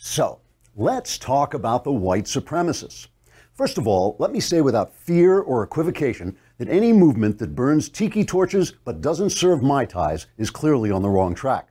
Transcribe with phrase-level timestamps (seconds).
[0.00, 0.38] So,
[0.76, 3.08] let's talk about the white supremacists.
[3.52, 7.88] First of all, let me say without fear or equivocation that any movement that burns
[7.88, 11.70] tiki torches but doesn't serve Mai Tais is clearly on the wrong track.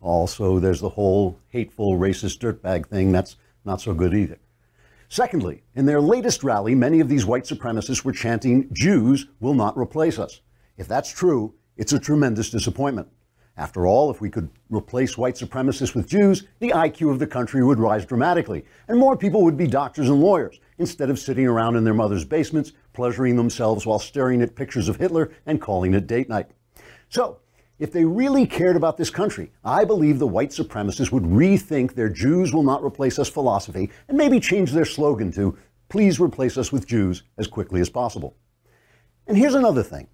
[0.00, 3.12] Also, there's the whole hateful racist dirtbag thing.
[3.12, 4.38] That's not so good either.
[5.10, 9.76] Secondly, in their latest rally, many of these white supremacists were chanting, Jews will not
[9.76, 10.40] replace us.
[10.78, 13.08] If that's true, it's a tremendous disappointment.
[13.56, 17.62] After all, if we could replace white supremacists with Jews, the IQ of the country
[17.62, 21.76] would rise dramatically, and more people would be doctors and lawyers, instead of sitting around
[21.76, 26.06] in their mother's basements, pleasuring themselves while staring at pictures of Hitler and calling it
[26.06, 26.50] date night.
[27.10, 27.40] So,
[27.78, 32.08] if they really cared about this country, I believe the white supremacists would rethink their
[32.08, 35.58] Jews will not replace us philosophy and maybe change their slogan to,
[35.88, 38.36] please replace us with Jews as quickly as possible.
[39.26, 40.08] And here's another thing.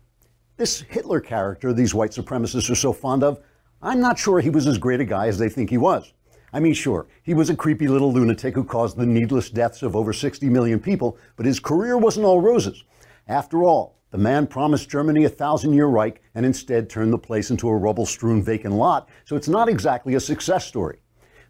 [0.58, 3.40] This Hitler character these white supremacists are so fond of,
[3.80, 6.12] I'm not sure he was as great a guy as they think he was.
[6.52, 9.94] I mean, sure, he was a creepy little lunatic who caused the needless deaths of
[9.94, 12.82] over 60 million people, but his career wasn't all roses.
[13.28, 17.52] After all, the man promised Germany a thousand year Reich and instead turned the place
[17.52, 20.98] into a rubble strewn vacant lot, so it's not exactly a success story.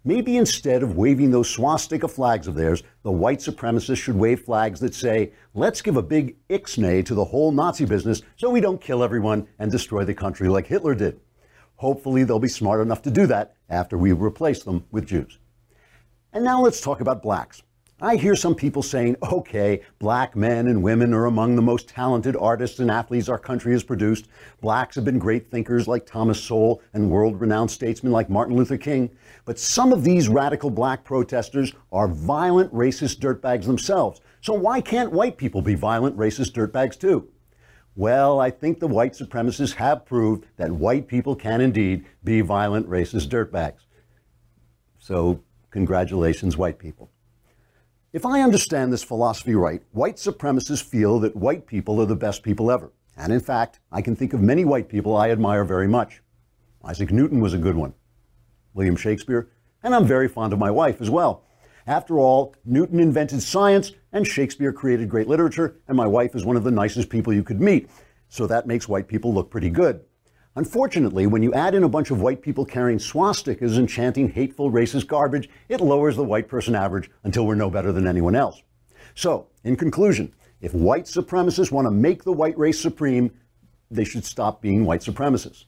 [0.04, 4.80] Maybe instead of waving those swastika flags of theirs, the white supremacists should wave flags
[4.80, 8.80] that say, let's give a big ixnay to the whole Nazi business so we don't
[8.80, 11.20] kill everyone and destroy the country like Hitler did.
[11.76, 15.38] Hopefully, they'll be smart enough to do that after we replace them with Jews.
[16.32, 17.62] And now let's talk about blacks.
[18.00, 22.36] I hear some people saying, okay, black men and women are among the most talented
[22.36, 24.28] artists and athletes our country has produced.
[24.60, 28.78] Blacks have been great thinkers like Thomas Sowell and world renowned statesmen like Martin Luther
[28.78, 29.10] King.
[29.44, 34.20] But some of these radical black protesters are violent racist dirtbags themselves.
[34.42, 37.28] So why can't white people be violent racist dirtbags too?
[37.96, 42.88] Well, I think the white supremacists have proved that white people can indeed be violent
[42.88, 43.80] racist dirtbags.
[45.00, 47.10] So, congratulations, white people.
[48.10, 52.42] If I understand this philosophy right, white supremacists feel that white people are the best
[52.42, 52.90] people ever.
[53.18, 56.22] And in fact, I can think of many white people I admire very much.
[56.82, 57.92] Isaac Newton was a good one,
[58.72, 59.50] William Shakespeare,
[59.82, 61.44] and I'm very fond of my wife as well.
[61.86, 66.56] After all, Newton invented science, and Shakespeare created great literature, and my wife is one
[66.56, 67.90] of the nicest people you could meet.
[68.30, 70.00] So that makes white people look pretty good.
[70.58, 74.72] Unfortunately, when you add in a bunch of white people carrying swastikas and chanting hateful
[74.72, 78.60] racist garbage, it lowers the white person average until we're no better than anyone else.
[79.14, 83.30] So, in conclusion, if white supremacists want to make the white race supreme,
[83.88, 85.66] they should stop being white supremacists.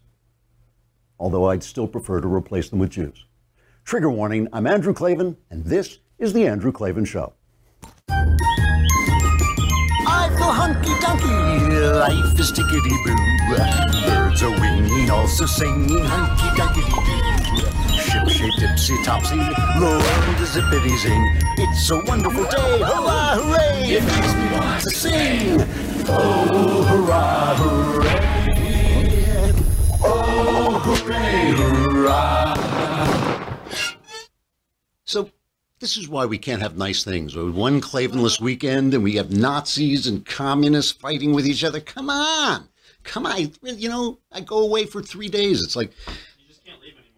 [1.21, 3.27] Although I'd still prefer to replace them with Jews.
[3.84, 7.34] Trigger warning, I'm Andrew Klavan, and this is The Andrew Klavan Show.
[12.12, 13.15] Life is tickety boo.
[14.06, 17.66] Birds are winging, also singing hunky dunky doo.
[18.06, 21.25] Ship shape tipsy topsy, the world is zippity zing.
[21.59, 23.91] It's a wonderful day, hurrah, hooray!
[23.97, 25.60] It makes me want to sing.
[26.09, 28.31] Oh, hurrah, hooray!
[30.03, 32.59] Oh, hooray, hurrah!
[35.81, 37.35] This is why we can't have nice things.
[37.35, 41.81] One Klavanless weekend and we have Nazis and communists fighting with each other.
[41.81, 42.69] Come on.
[43.03, 43.51] Come on.
[43.63, 45.63] You know, I go away for three days.
[45.63, 45.93] It's like,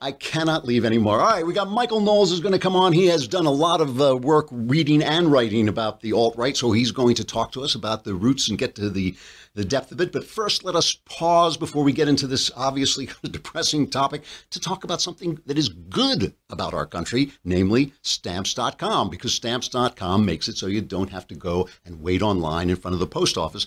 [0.00, 1.20] I cannot leave anymore.
[1.20, 2.92] All right, we got Michael Knowles is going to come on.
[2.92, 6.56] He has done a lot of uh, work reading and writing about the alt right,
[6.56, 9.14] so he's going to talk to us about the roots and get to the
[9.54, 10.12] the depth of it.
[10.12, 14.84] But first, let us pause before we get into this obviously depressing topic to talk
[14.84, 20.66] about something that is good about our country, namely stamps.com, because stamps.com makes it so
[20.66, 23.66] you don't have to go and wait online in front of the post office.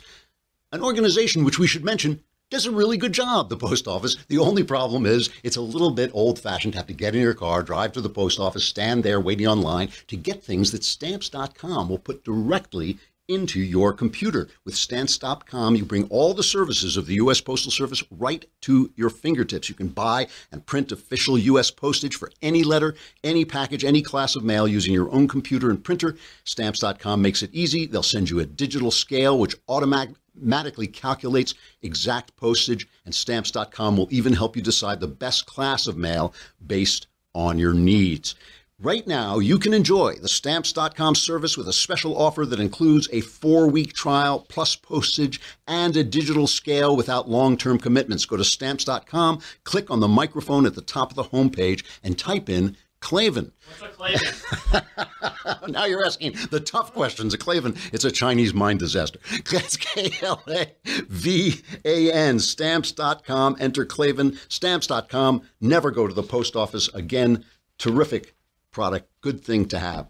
[0.72, 2.22] An organization which we should mention
[2.52, 4.16] does a really good job, the post office.
[4.28, 7.22] The only problem is it's a little bit old fashioned to have to get in
[7.22, 10.84] your car, drive to the post office, stand there waiting online to get things that
[10.84, 14.48] stamps.com will put directly into your computer.
[14.66, 17.42] With stamps.com, you bring all the services of the U.S.
[17.42, 19.70] Postal Service right to your fingertips.
[19.70, 21.72] You can buy and print official U.S.
[21.72, 25.84] postage for any letter, any package, any class of mail using your own computer and
[25.84, 26.16] printer.
[26.44, 27.86] Stamps.com makes it easy.
[27.86, 34.08] They'll send you a digital scale, which automatically automatically calculates exact postage, and stamps.com will
[34.12, 36.34] even help you decide the best class of mail
[36.66, 38.36] based on your needs.
[38.82, 43.22] Right now, you can enjoy the stamps.com service with a special offer that includes a
[43.22, 48.26] four week trial plus postage and a digital scale without long term commitments.
[48.26, 52.50] Go to stamps.com, click on the microphone at the top of the homepage, and type
[52.50, 53.54] in Klavan.
[53.80, 55.72] What's a Klavan?
[55.72, 57.34] now you're asking the tough questions.
[57.34, 59.20] A Klavan, it's a Chinese mind disaster.
[59.54, 63.56] That's K L A V A N, stamps.com.
[63.58, 65.44] Enter Klavan, stamps.com.
[65.62, 67.46] Never go to the post office again.
[67.78, 68.36] Terrific
[68.76, 70.06] product, good thing to have.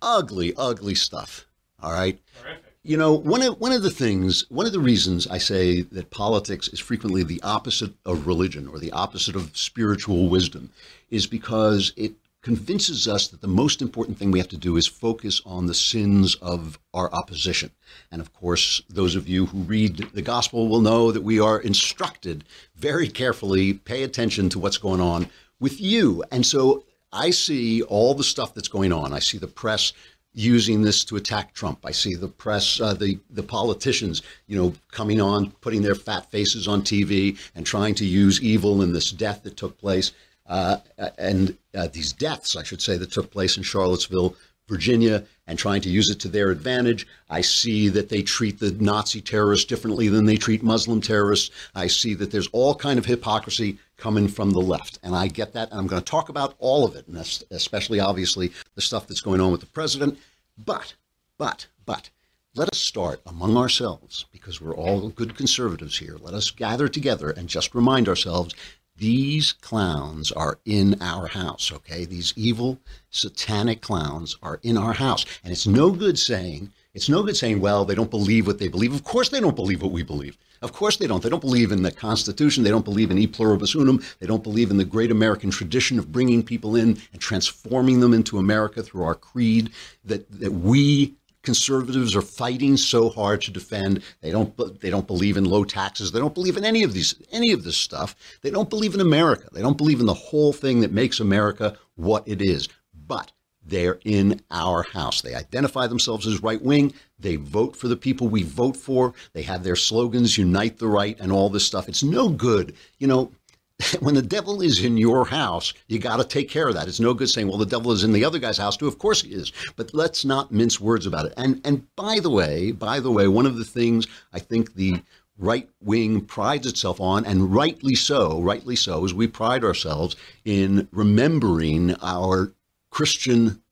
[0.00, 1.46] Ugly, ugly stuff.
[1.80, 2.18] All right.
[2.42, 2.64] Terrific.
[2.82, 6.08] You know, one of one of the things, one of the reasons I say that
[6.10, 10.70] politics is frequently the opposite of religion or the opposite of spiritual wisdom
[11.10, 14.86] is because it convinces us that the most important thing we have to do is
[14.86, 17.70] focus on the sins of our opposition.
[18.10, 21.60] And of course, those of you who read the gospel will know that we are
[21.60, 22.44] instructed
[22.74, 25.28] very carefully pay attention to what's going on
[25.60, 26.24] with you.
[26.30, 29.12] And so I see all the stuff that's going on.
[29.12, 29.92] I see the press
[30.34, 31.80] using this to attack Trump.
[31.84, 36.30] I see the press, uh, the the politicians, you know, coming on, putting their fat
[36.30, 40.12] faces on TV and trying to use evil in this death that took place,
[40.46, 40.78] uh,
[41.18, 44.34] and uh, these deaths, I should say, that took place in Charlottesville,
[44.68, 47.06] Virginia, and trying to use it to their advantage.
[47.30, 51.50] I see that they treat the Nazi terrorists differently than they treat Muslim terrorists.
[51.74, 55.54] I see that there's all kind of hypocrisy coming from the left, and I get
[55.54, 57.16] that, and I'm going to talk about all of it, and
[57.50, 60.18] especially obviously the stuff that's going on with the president.
[60.56, 60.94] But,
[61.38, 62.10] but, but,
[62.54, 66.16] let us start among ourselves because we're all good conservatives here.
[66.20, 68.54] Let us gather together and just remind ourselves
[68.98, 72.04] these clowns are in our house, okay?
[72.04, 72.78] These evil,
[73.10, 75.24] satanic clowns are in our house.
[75.42, 78.68] And it's no good saying, it's no good saying, well, they don't believe what they
[78.68, 78.92] believe.
[78.92, 80.36] Of course they don't believe what we believe.
[80.60, 81.22] Of course they don't.
[81.22, 82.64] They don't believe in the Constitution.
[82.64, 84.02] They don't believe in e pluribus unum.
[84.18, 88.12] They don't believe in the great American tradition of bringing people in and transforming them
[88.12, 89.70] into America through our creed
[90.04, 91.14] that, that we
[91.48, 94.02] conservatives are fighting so hard to defend.
[94.20, 96.12] They don't they don't believe in low taxes.
[96.12, 98.14] They don't believe in any of these any of this stuff.
[98.42, 99.48] They don't believe in America.
[99.50, 102.68] They don't believe in the whole thing that makes America what it is.
[102.92, 103.32] But
[103.64, 105.22] they're in our house.
[105.22, 106.92] They identify themselves as right wing.
[107.18, 109.14] They vote for the people we vote for.
[109.32, 111.88] They have their slogans, unite the right, and all this stuff.
[111.88, 112.74] It's no good.
[112.98, 113.32] You know,
[114.00, 116.88] when the devil is in your house, you got to take care of that.
[116.88, 118.98] It's no good saying, "Well, the devil is in the other guy's house too." Of
[118.98, 121.34] course he is, but let's not mince words about it.
[121.36, 125.02] And and by the way, by the way, one of the things I think the
[125.38, 130.88] right wing prides itself on, and rightly so, rightly so, is we pride ourselves in
[130.90, 132.52] remembering our
[132.90, 133.62] Christian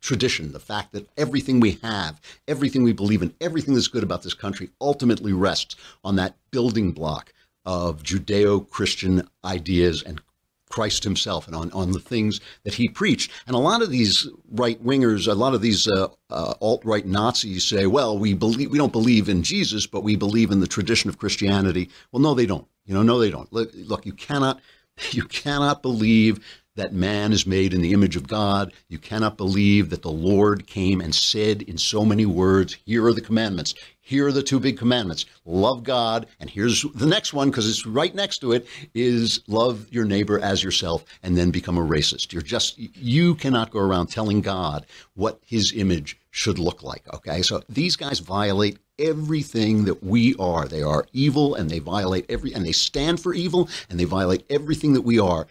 [0.00, 4.22] tradition, the fact that everything we have, everything we believe in, everything that's good about
[4.22, 5.74] this country ultimately rests
[6.04, 7.32] on that building block
[7.64, 10.20] of Judeo Christian ideas and
[10.68, 13.30] Christ himself and on, on the things that he preached.
[13.46, 17.06] And a lot of these right wingers, a lot of these uh, uh, alt right
[17.06, 20.66] Nazis say, well, we believe we don't believe in Jesus, but we believe in the
[20.66, 21.88] tradition of Christianity.
[22.12, 22.66] Well, no, they don't.
[22.84, 23.52] You know, no, they don't.
[23.52, 24.60] Look, look you cannot
[25.12, 26.40] you cannot believe
[26.78, 28.72] that man is made in the image of God.
[28.88, 33.12] You cannot believe that the Lord came and said in so many words, Here are
[33.12, 33.74] the commandments.
[34.08, 36.28] Here are the two big commandments love God.
[36.40, 40.38] And here's the next one, because it's right next to it, is love your neighbor
[40.40, 42.32] as yourself and then become a racist.
[42.32, 47.02] You're just, you cannot go around telling God what his image should look like.
[47.12, 47.42] Okay.
[47.42, 50.66] So these guys violate everything that we are.
[50.66, 54.46] They are evil and they violate every, and they stand for evil and they violate
[54.48, 55.46] everything that we are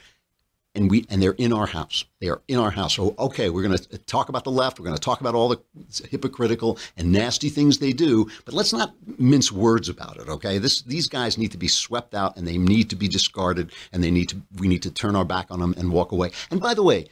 [0.77, 2.05] and we and they're in our house.
[2.21, 2.95] They are in our house.
[2.95, 4.79] So okay, we're going to talk about the left.
[4.79, 5.59] We're going to talk about all the
[6.09, 10.29] hypocritical and nasty things they do, but let's not mince words about it.
[10.29, 13.71] Okay, this these guys need to be swept out and they need to be discarded
[13.91, 16.31] and they need to we need to turn our back on them and walk away.
[16.51, 17.07] And by the way,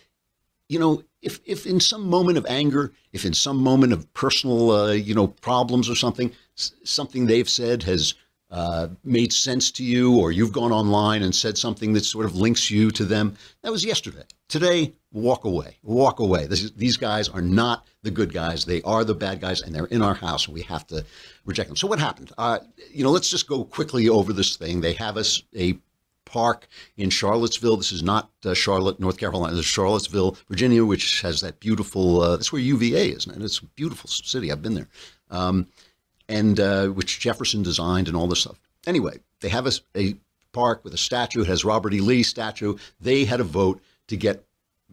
[0.70, 4.72] you know, if if in some moment of anger, if in some moment of personal
[4.72, 8.14] uh, you know problems or something, something they've said has
[8.52, 12.36] uh, made sense to you, or you've gone online and said something that sort of
[12.36, 13.36] links you to them.
[13.64, 14.24] That was yesterday.
[14.48, 15.78] Today, walk away.
[15.82, 16.44] Walk away.
[16.44, 18.64] Is, these guys are not the good guys.
[18.64, 21.04] They are the bad guys, and they're in our house, and we have to
[21.46, 21.76] reject them.
[21.76, 22.32] So, what happened?
[22.38, 22.60] Uh,
[22.92, 24.82] you know, let's just go quickly over this thing.
[24.82, 25.78] They have us a
[26.26, 27.78] park in Charlottesville.
[27.78, 29.56] This is not uh, Charlotte, North Carolina.
[29.56, 32.22] This is Charlottesville, Virginia, which has that beautiful.
[32.22, 34.52] Uh, that's where UVA is, and it's a beautiful city.
[34.52, 34.90] I've been there.
[35.32, 35.68] Um,
[36.28, 38.60] and uh, which Jefferson designed and all this stuff.
[38.88, 40.16] Anyway, they have a, a
[40.52, 41.42] park with a statue.
[41.42, 42.00] It has Robert E.
[42.00, 42.78] Lee statue.
[43.00, 44.44] They had a vote to get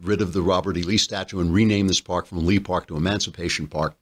[0.01, 0.83] rid of the Robert E.
[0.83, 3.95] Lee statue and rename this park from Lee Park to Emancipation Park,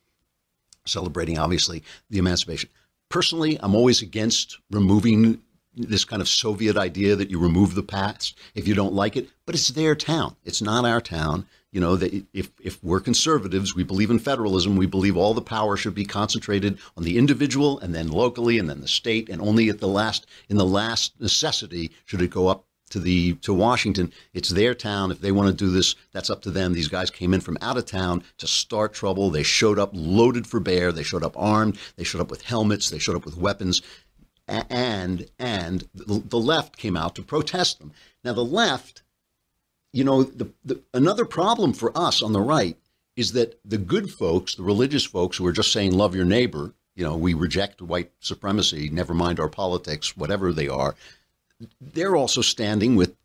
[0.85, 2.69] celebrating obviously the emancipation.
[3.09, 5.41] Personally, I'm always against removing
[5.75, 9.29] this kind of Soviet idea that you remove the past if you don't like it,
[9.45, 10.35] but it's their town.
[10.43, 11.45] It's not our town.
[11.71, 14.75] You know, that if, if we're conservatives, we believe in federalism.
[14.75, 18.69] We believe all the power should be concentrated on the individual and then locally and
[18.69, 19.29] then the state.
[19.29, 23.33] And only at the last, in the last necessity, should it go up to the
[23.35, 24.13] to Washington.
[24.33, 25.11] It's their town.
[25.11, 26.73] If they want to do this, that's up to them.
[26.73, 29.29] These guys came in from out of town to start trouble.
[29.29, 30.91] They showed up loaded for bear.
[30.91, 31.77] They showed up armed.
[31.95, 32.89] They showed up with helmets.
[32.89, 33.81] They showed up with weapons.
[34.47, 37.93] And and the left came out to protest them.
[38.23, 39.03] Now the left
[39.93, 42.77] you know, the, the, another problem for us on the right
[43.15, 46.73] is that the good folks, the religious folks who are just saying love your neighbor,
[46.95, 50.95] you know, we reject white supremacy, never mind our politics, whatever they are,
[51.79, 53.15] they're also standing with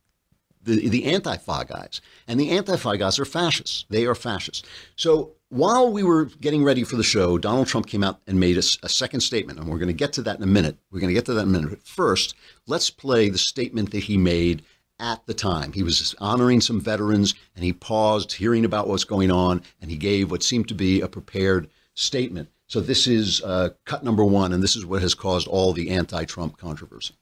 [0.63, 2.01] the, the Antifa guys.
[2.27, 3.85] And the Antifa guys are fascists.
[3.89, 4.67] They are fascists.
[4.97, 8.57] So while we were getting ready for the show, Donald Trump came out and made
[8.57, 9.59] a, a second statement.
[9.59, 10.77] And we're going to get to that in a minute.
[10.91, 11.71] We're going to get to that in a minute.
[11.71, 12.35] But first,
[12.67, 14.65] let's play the statement that he made
[14.99, 15.73] at the time.
[15.73, 19.97] He was honoring some veterans and he paused, hearing about what's going on, and he
[19.97, 22.49] gave what seemed to be a prepared statement.
[22.67, 25.91] So this is uh, cut number one, and this is what has caused all the
[25.91, 27.15] anti Trump controversy.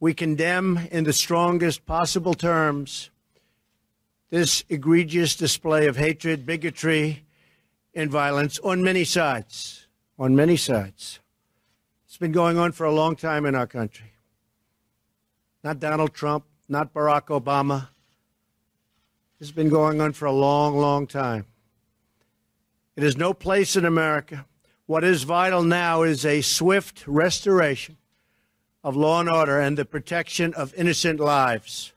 [0.00, 3.10] We condemn in the strongest possible terms
[4.30, 7.24] this egregious display of hatred, bigotry,
[7.94, 9.86] and violence on many sides.
[10.18, 11.20] On many sides.
[12.06, 14.12] It's been going on for a long time in our country.
[15.64, 17.88] Not Donald Trump, not Barack Obama.
[19.38, 21.46] This has been going on for a long, long time.
[22.96, 24.46] It has no place in America.
[24.86, 27.96] What is vital now is a swift restoration
[28.82, 31.92] of law and order and the protection of innocent lives.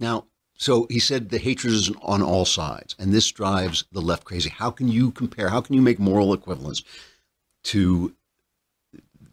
[0.00, 4.24] Now, so he said the hatred is on all sides, and this drives the left
[4.24, 4.50] crazy.
[4.50, 5.50] How can you compare?
[5.50, 6.82] How can you make moral equivalence
[7.64, 8.14] to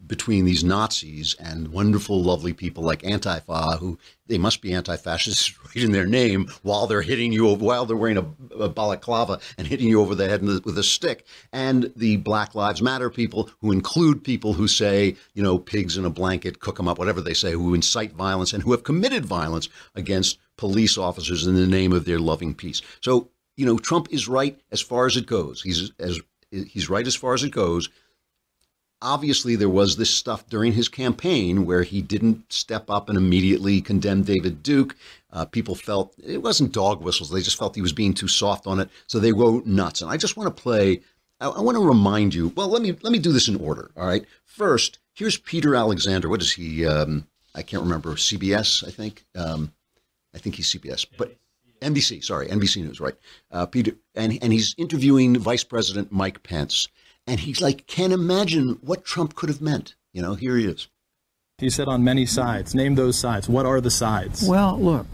[0.06, 5.84] between these Nazis and wonderful, lovely people like Antifa, who they must be anti-fascists right
[5.84, 8.26] in their name, while they're hitting you while they're wearing a,
[8.62, 12.82] a balaclava and hitting you over the head with a stick, and the Black Lives
[12.82, 16.88] Matter people, who include people who say, you know, pigs in a blanket, cook them
[16.88, 21.46] up, whatever they say, who incite violence and who have committed violence against police officers
[21.46, 22.82] in the name of their loving peace.
[23.00, 25.62] So, you know, Trump is right as far as it goes.
[25.62, 26.20] He's as
[26.50, 27.88] he's right as far as it goes
[29.02, 33.80] obviously there was this stuff during his campaign where he didn't step up and immediately
[33.80, 34.96] condemn David Duke.
[35.30, 38.66] Uh, people felt it wasn't dog whistles; they just felt he was being too soft
[38.66, 40.00] on it, so they wrote nuts.
[40.00, 41.00] And I just want to play.
[41.40, 42.52] I, I want to remind you.
[42.56, 43.90] Well, let me let me do this in order.
[43.96, 44.24] All right.
[44.44, 46.28] First, here's Peter Alexander.
[46.28, 46.86] What is he?
[46.86, 48.14] Um, I can't remember.
[48.14, 49.24] CBS, I think.
[49.34, 49.72] Um,
[50.34, 51.36] I think he's CBS, but.
[51.82, 53.14] NBC, sorry, NBC News, right?
[53.50, 56.88] Uh, Peter, and and he's interviewing Vice President Mike Pence,
[57.26, 59.94] and he's like, can't imagine what Trump could have meant.
[60.12, 60.88] You know, here he is.
[61.58, 62.74] He said on many sides.
[62.74, 63.48] Name those sides.
[63.48, 64.46] What are the sides?
[64.46, 65.06] Well, look,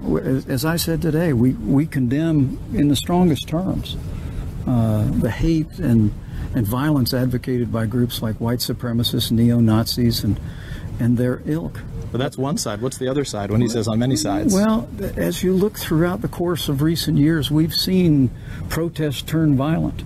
[0.49, 3.97] as I said today, we, we condemn in the strongest terms
[4.67, 6.13] uh, the hate and,
[6.55, 10.41] and violence advocated by groups like white supremacists, neo Nazis, and,
[10.99, 11.81] and their ilk.
[12.11, 12.83] But that's one side.
[12.83, 14.53] What's the other side when he says on many sides?
[14.53, 18.31] Well, as you look throughout the course of recent years, we've seen
[18.69, 20.03] protests turn violent.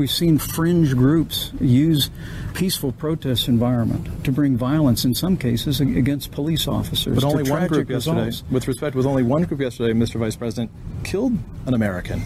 [0.00, 2.08] We've seen fringe groups use
[2.54, 7.16] peaceful protest environment to bring violence in some cases against police officers.
[7.16, 8.50] But only one group yesterday, results.
[8.50, 10.14] with respect, with only one group yesterday, Mr.
[10.14, 10.70] Vice President,
[11.04, 12.22] killed an American.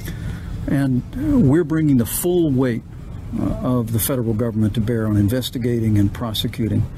[0.69, 2.85] And we're bringing the full weight
[3.41, 6.89] uh, of the federal government to bear on investigating and prosecuting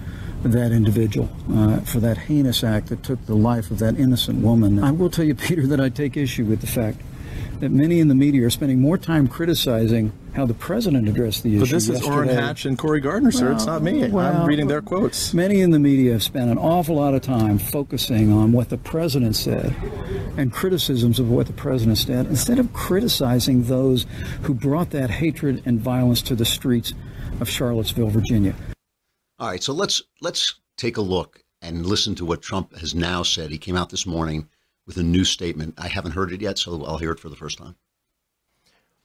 [0.43, 4.85] that individual uh, for that heinous act that took the life of that innocent woman.
[4.85, 7.01] I will tell you, Peter, that I take issue with the fact
[7.61, 11.51] that many in the media are spending more time criticizing how the president addressed the
[11.51, 11.61] issue.
[11.61, 12.09] But this yesterday.
[12.09, 13.47] is Orrin Hatch and Cory Gardner, sir.
[13.47, 14.09] Well, it's not me.
[14.09, 15.33] Well, I'm reading their quotes.
[15.33, 18.77] Many in the media have spent an awful lot of time focusing on what the
[18.77, 19.75] president said
[20.37, 24.05] and criticisms of what the president said instead of criticizing those
[24.43, 26.93] who brought that hatred and violence to the streets
[27.41, 28.55] of Charlottesville, Virginia.
[29.39, 33.23] All right, so let's let's take a look and listen to what Trump has now
[33.23, 33.51] said.
[33.51, 34.49] He came out this morning
[34.87, 35.75] with a new statement.
[35.77, 37.77] I haven't heard it yet, so I'll hear it for the first time.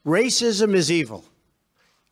[0.05, 1.25] Racism is evil,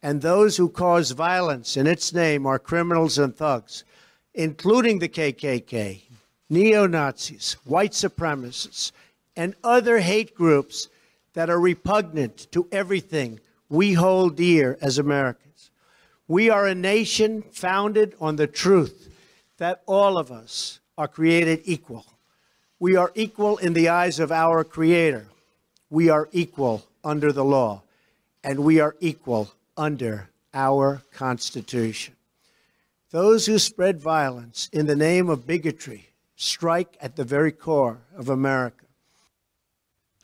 [0.01, 3.83] and those who cause violence in its name are criminals and thugs,
[4.33, 6.01] including the KKK,
[6.49, 8.91] neo Nazis, white supremacists,
[9.35, 10.89] and other hate groups
[11.33, 15.71] that are repugnant to everything we hold dear as Americans.
[16.27, 19.09] We are a nation founded on the truth
[19.57, 22.05] that all of us are created equal
[22.79, 25.27] we are equal in the eyes of our Creator.
[25.89, 27.83] We are equal under the law,
[28.43, 32.15] and we are equal under our Constitution.
[33.11, 38.29] Those who spread violence in the name of bigotry strike at the very core of
[38.29, 38.85] America.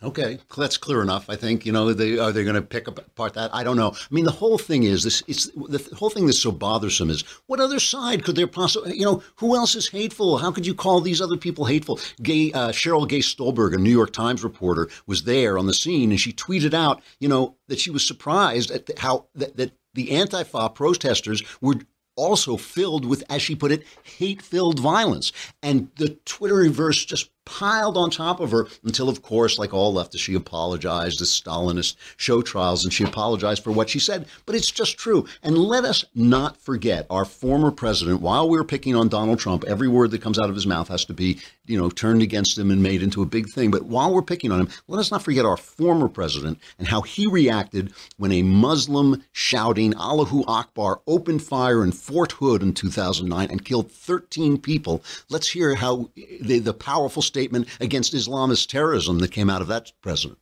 [0.06, 1.30] Okay, that's clear enough.
[1.32, 3.54] I think you know they are they going to pick apart that.
[3.56, 3.90] I don't know.
[3.90, 5.24] I mean, the whole thing is this.
[5.28, 8.96] It's the whole thing that's so bothersome is what other side could there possibly?
[8.96, 10.38] You know, who else is hateful?
[10.38, 12.00] How could you call these other people hateful?
[12.22, 16.12] Gay uh, Sheryl Gay Stolberg, a New York Times reporter, was there on the scene,
[16.12, 19.72] and she tweeted out, you know, that she was surprised at the, how that, that
[19.96, 21.76] the Antifa protesters were
[22.16, 25.32] also filled with, as she put it, hate-filled violence,
[25.62, 30.20] and the Twitterverse just piled on top of her until, of course, like all leftists,
[30.20, 34.28] she apologized as Stalinist show trials and she apologized for what she said.
[34.46, 35.26] But it's just true.
[35.44, 39.88] And let us not forget our former president, while we're picking on Donald Trump, every
[39.88, 42.72] word that comes out of his mouth has to be, you know, turned against him
[42.72, 43.72] and made into a big thing.
[43.72, 47.02] But while we're picking on him, let us not forget our former president and how
[47.02, 53.50] he reacted when a Muslim shouting Allahu Akbar opened fire in Fort Hood in 2009
[53.50, 55.04] and killed 13 people.
[55.30, 56.10] Let's hear how
[56.42, 60.40] the, the powerful statement against Islamist terrorism that came out of that president.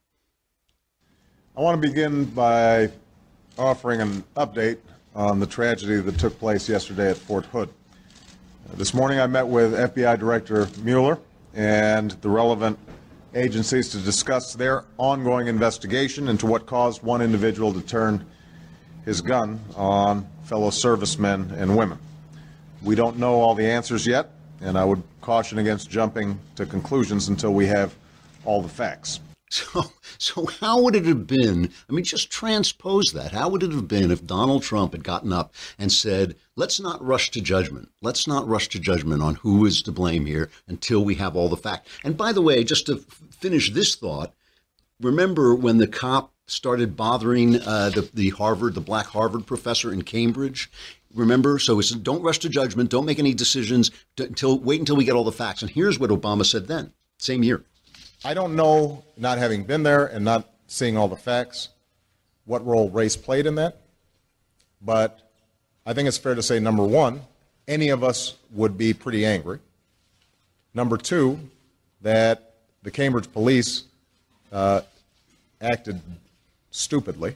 [1.55, 2.89] I want to begin by
[3.57, 4.79] offering an update
[5.15, 7.69] on the tragedy that took place yesterday at Fort Hood.
[8.71, 11.19] This morning I met with FBI Director Mueller
[11.53, 12.79] and the relevant
[13.35, 18.25] agencies to discuss their ongoing investigation into what caused one individual to turn
[19.05, 21.99] his gun on fellow servicemen and women.
[22.81, 27.27] We don't know all the answers yet, and I would caution against jumping to conclusions
[27.27, 27.93] until we have
[28.43, 29.19] all the facts.
[29.53, 29.83] So,
[30.17, 31.69] so how would it have been?
[31.87, 33.33] I mean, just transpose that.
[33.33, 37.05] How would it have been if Donald Trump had gotten up and said, let's not
[37.05, 37.89] rush to judgment.
[38.01, 41.49] Let's not rush to judgment on who is to blame here until we have all
[41.49, 41.91] the facts.
[42.03, 42.97] And by the way, just to
[43.29, 44.33] finish this thought,
[44.99, 50.01] remember when the cop started bothering uh, the, the Harvard, the black Harvard professor in
[50.01, 50.71] Cambridge?
[51.13, 55.05] Remember, so it's don't rush to judgment, don't make any decisions until wait until we
[55.05, 55.61] get all the facts.
[55.61, 57.63] And here's what Obama said then, same year.
[58.25, 61.69] I don't know, not having been there and not seeing all the facts,
[62.45, 63.77] what role race played in that.
[64.81, 65.19] But
[65.85, 67.21] I think it's fair to say, number one,
[67.67, 69.59] any of us would be pretty angry.
[70.73, 71.39] Number two,
[72.01, 73.83] that the Cambridge police
[74.51, 74.81] uh,
[75.61, 76.01] acted
[76.71, 77.35] stupidly.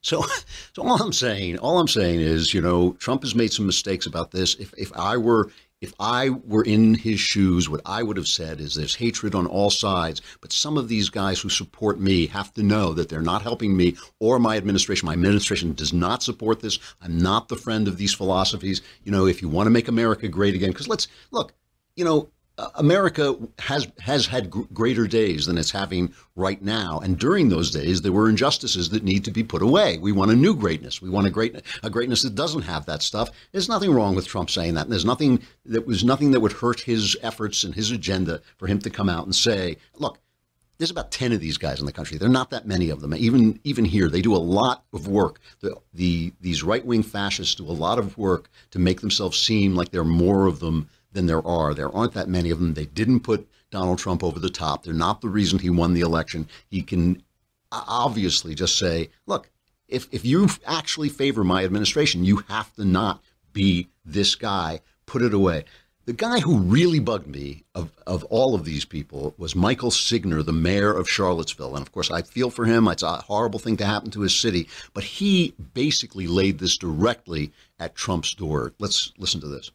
[0.00, 0.24] So,
[0.72, 4.06] so all I'm saying, all I'm saying is, you know, Trump has made some mistakes
[4.06, 4.54] about this.
[4.56, 8.60] If if I were if I were in his shoes, what I would have said
[8.60, 12.52] is there's hatred on all sides, but some of these guys who support me have
[12.54, 15.06] to know that they're not helping me or my administration.
[15.06, 16.78] My administration does not support this.
[17.02, 18.80] I'm not the friend of these philosophies.
[19.04, 21.52] You know, if you want to make America great again, because let's look,
[21.94, 22.30] you know,
[22.76, 28.00] America has has had greater days than it's having right now, and during those days,
[28.00, 29.98] there were injustices that need to be put away.
[29.98, 31.02] We want a new greatness.
[31.02, 33.30] We want a great a greatness that doesn't have that stuff.
[33.52, 34.84] There's nothing wrong with Trump saying that.
[34.84, 38.66] And there's nothing that was nothing that would hurt his efforts and his agenda for
[38.66, 40.18] him to come out and say, "Look,
[40.78, 42.16] there's about 10 of these guys in the country.
[42.18, 43.14] There are not that many of them.
[43.14, 45.40] Even even here, they do a lot of work.
[45.60, 49.90] The, the these right-wing fascists do a lot of work to make themselves seem like
[49.90, 51.74] there are more of them than there are.
[51.74, 52.74] There aren't that many of them.
[52.74, 54.84] They didn't put Donald Trump over the top.
[54.84, 56.46] They're not the reason he won the election.
[56.68, 57.22] He can
[57.72, 59.50] obviously just say, look,
[59.88, 64.80] if, if you actually favor my administration, you have to not be this guy.
[65.06, 65.64] Put it away.
[66.04, 70.42] The guy who really bugged me of, of all of these people was Michael Signer,
[70.42, 71.74] the mayor of Charlottesville.
[71.74, 72.86] And of course, I feel for him.
[72.88, 74.68] It's a horrible thing to happen to his city.
[74.92, 78.72] But he basically laid this directly at Trump's door.
[78.78, 79.72] Let's listen to this.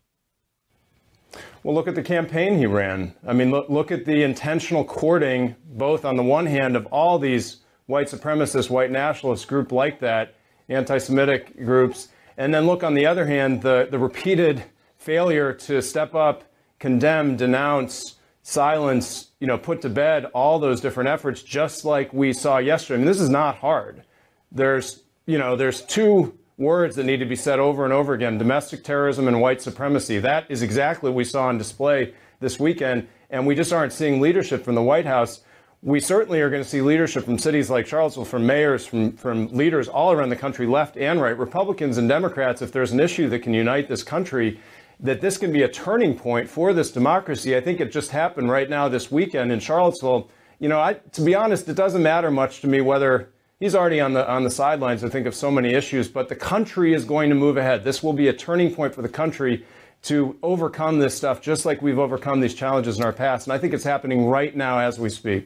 [1.63, 3.13] Well, look at the campaign he ran.
[3.25, 7.19] I mean, look, look at the intentional courting, both on the one hand of all
[7.19, 10.35] these white supremacist, white nationalist group like that,
[10.69, 14.63] anti-Semitic groups, and then look on the other hand, the, the repeated
[14.97, 16.43] failure to step up,
[16.79, 22.33] condemn, denounce, silence, you know, put to bed all those different efforts, just like we
[22.33, 22.95] saw yesterday.
[22.95, 24.03] I mean, this is not hard.
[24.51, 28.38] There's, you know, there's two words that need to be said over and over again
[28.38, 30.19] domestic terrorism and white supremacy.
[30.19, 33.08] That is exactly what we saw on display this weekend.
[33.30, 35.41] And we just aren't seeing leadership from the White House.
[35.82, 39.47] We certainly are going to see leadership from cities like Charlottesville, from mayors, from, from
[39.47, 42.62] leaders all around the country, left and right, Republicans and Democrats.
[42.62, 44.60] If there's an issue that can unite this country,
[45.00, 47.56] that this can be a turning point for this democracy.
[47.56, 50.30] I think it just happened right now this weekend in Charlottesville.
[50.60, 54.02] You know, I, to be honest, it doesn't matter much to me whether he's already
[54.02, 55.06] on the on the sidelines.
[55.06, 57.86] I think of so many issues, but the country is going to move ahead.
[57.86, 59.65] This will be a turning point for the country
[60.04, 63.47] to overcome this stuff, just like we've overcome these challenges in our past.
[63.47, 65.45] And I think it's happening right now as we speak.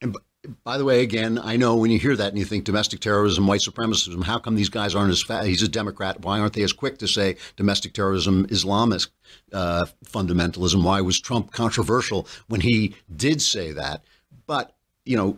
[0.00, 0.16] And
[0.64, 3.46] by the way, again, I know when you hear that and you think domestic terrorism,
[3.46, 5.46] white supremacism, how come these guys aren't as?
[5.46, 6.22] He's a Democrat.
[6.22, 9.08] Why aren't they as quick to say domestic terrorism, Islamist
[9.52, 10.82] uh, fundamentalism?
[10.84, 14.04] Why was Trump controversial when he did say that?
[14.46, 14.74] But
[15.10, 15.36] you know,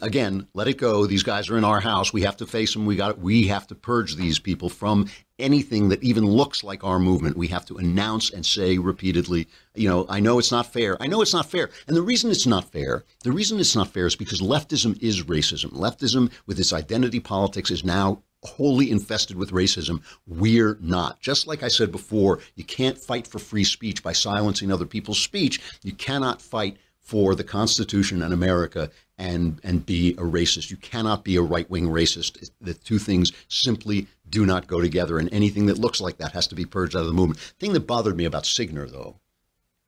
[0.00, 1.04] again, let it go.
[1.04, 2.10] These guys are in our house.
[2.10, 2.86] We have to face them.
[2.86, 3.18] We got.
[3.18, 7.36] We have to purge these people from anything that even looks like our movement.
[7.36, 10.96] We have to announce and say repeatedly, you know, I know it's not fair.
[11.02, 11.68] I know it's not fair.
[11.86, 15.24] And the reason it's not fair, the reason it's not fair is because leftism is
[15.24, 15.70] racism.
[15.72, 20.00] Leftism, with its identity politics, is now wholly infested with racism.
[20.26, 21.20] We're not.
[21.20, 25.20] Just like I said before, you can't fight for free speech by silencing other people's
[25.20, 25.60] speech.
[25.82, 26.78] You cannot fight
[27.10, 28.88] for the Constitution and America
[29.20, 30.70] and and be a racist.
[30.70, 32.50] You cannot be a right wing racist.
[32.60, 36.46] The two things simply do not go together, and anything that looks like that has
[36.48, 37.38] to be purged out of the movement.
[37.38, 39.16] The thing that bothered me about Signer, though,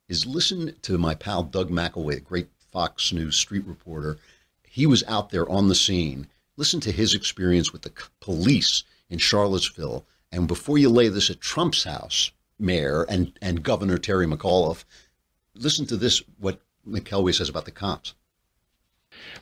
[0.07, 4.18] is listen to my pal Doug McKelway, the great Fox News street reporter.
[4.64, 6.27] He was out there on the scene.
[6.59, 10.05] Listen to his experience with the police in Charlottesville.
[10.31, 14.85] And before you lay this at Trump's house, Mayor and, and Governor Terry McAuliffe,
[15.55, 18.14] listen to this what McKelway says about the cops.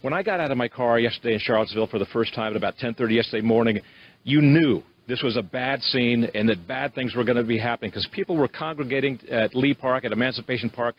[0.03, 2.57] When I got out of my car yesterday in Charlottesville for the first time at
[2.57, 3.81] about 10:30 yesterday morning,
[4.25, 7.59] you knew this was a bad scene and that bad things were going to be
[7.59, 10.95] happening because people were congregating at Lee Park at Emancipation Park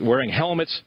[0.00, 0.82] wearing helmets,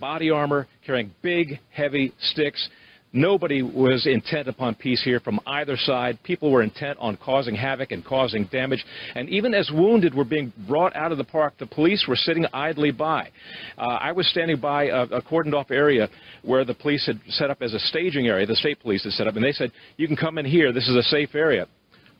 [0.00, 2.68] body armor, carrying big heavy sticks.
[3.12, 6.18] Nobody was intent upon peace here from either side.
[6.24, 8.84] People were intent on causing havoc and causing damage.
[9.14, 12.44] And even as wounded were being brought out of the park, the police were sitting
[12.52, 13.30] idly by.
[13.78, 16.08] Uh, I was standing by a, a cordoned off area
[16.42, 19.26] where the police had set up as a staging area, the state police had set
[19.26, 21.66] up, and they said, You can come in here, this is a safe area.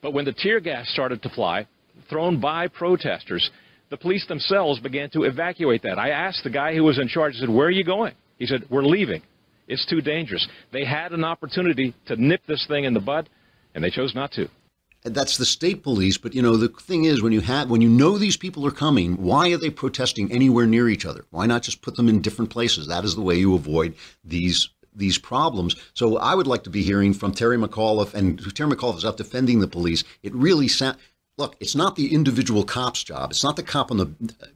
[0.01, 1.67] But when the tear gas started to fly,
[2.09, 3.51] thrown by protesters,
[3.91, 5.99] the police themselves began to evacuate that.
[5.99, 8.15] I asked the guy who was in charge, I said, Where are you going?
[8.39, 9.23] He said, We're leaving.
[9.69, 10.49] It's too dangerous.
[10.73, 13.29] They had an opportunity to nip this thing in the bud,
[13.75, 14.49] and they chose not to.
[15.05, 17.89] That's the state police, but you know the thing is when you have when you
[17.89, 21.25] know these people are coming, why are they protesting anywhere near each other?
[21.31, 22.89] Why not just put them in different places?
[22.89, 25.77] That is the way you avoid these these problems.
[25.95, 29.17] So I would like to be hearing from Terry McAuliffe, and Terry McAuliffe is out
[29.17, 30.03] defending the police.
[30.23, 30.99] It really sounds.
[31.39, 33.31] Look, it's not the individual cop's job.
[33.31, 34.07] It's not the cop on the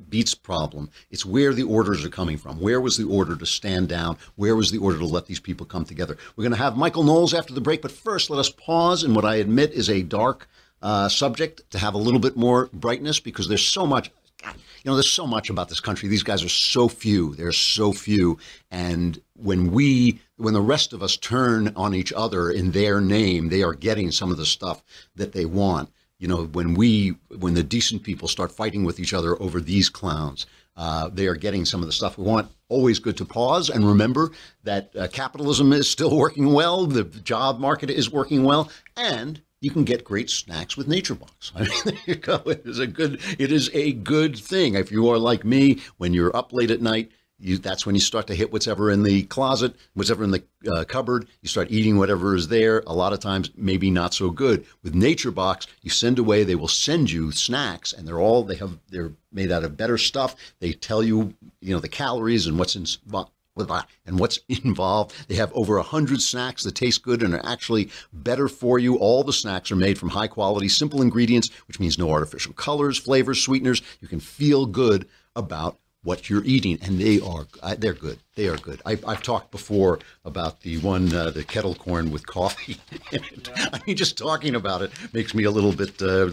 [0.09, 0.91] beats problem.
[1.13, 2.61] It's where the orders are coming from.
[2.61, 4.19] Where was the order to stand down?
[4.35, 6.19] Where was the order to let these people come together?
[6.35, 9.15] We're going to have Michael Knowles after the break, but first, let us pause in
[9.15, 10.49] what I admit is a dark
[10.83, 14.11] uh, subject to have a little bit more brightness because there's so much.
[14.43, 16.09] God, you know, there's so much about this country.
[16.09, 17.37] These guys are so few.
[17.37, 18.39] They're so few,
[18.73, 23.51] and when we, when the rest of us turn on each other in their name,
[23.51, 24.83] they are getting some of the stuff
[25.15, 25.89] that they want
[26.23, 29.89] you know, when we, when the decent people start fighting with each other over these
[29.89, 32.49] clowns, uh, they are getting some of the stuff we want.
[32.69, 34.31] Always good to pause and remember
[34.63, 39.73] that uh, capitalism is still working well, the job market is working well, and you
[39.73, 41.51] can get great snacks with Nature Box.
[41.57, 42.37] I mean, there you go.
[42.47, 43.21] It is a good.
[43.41, 44.75] It is a good thing.
[44.77, 47.11] If you are like me, when you're up late at night,
[47.43, 50.85] you, that's when you start to hit whatever in the closet, whatever in the uh,
[50.85, 51.27] cupboard.
[51.43, 52.83] You start eating whatever is there.
[52.87, 54.65] A lot of times, maybe not so good.
[54.83, 56.45] With Nature Box, you send away.
[56.45, 58.79] They will send you snacks, and they're all they have.
[58.89, 60.37] They're made out of better stuff.
[60.61, 62.87] They tell you, you know, the calories and what's in
[63.57, 65.15] and what's involved.
[65.29, 68.97] They have over a hundred snacks that taste good and are actually better for you.
[68.97, 72.99] All the snacks are made from high quality, simple ingredients, which means no artificial colors,
[72.99, 73.83] flavors, sweeteners.
[74.01, 77.47] You can feel good about what you're eating, and they are
[77.79, 78.19] they're good.
[78.35, 78.81] They are good.
[78.87, 82.79] I've, I've talked before about the one, uh, the kettle corn with coffee.
[83.57, 86.01] I mean, just talking about it makes me a little bit.
[86.01, 86.27] Uh,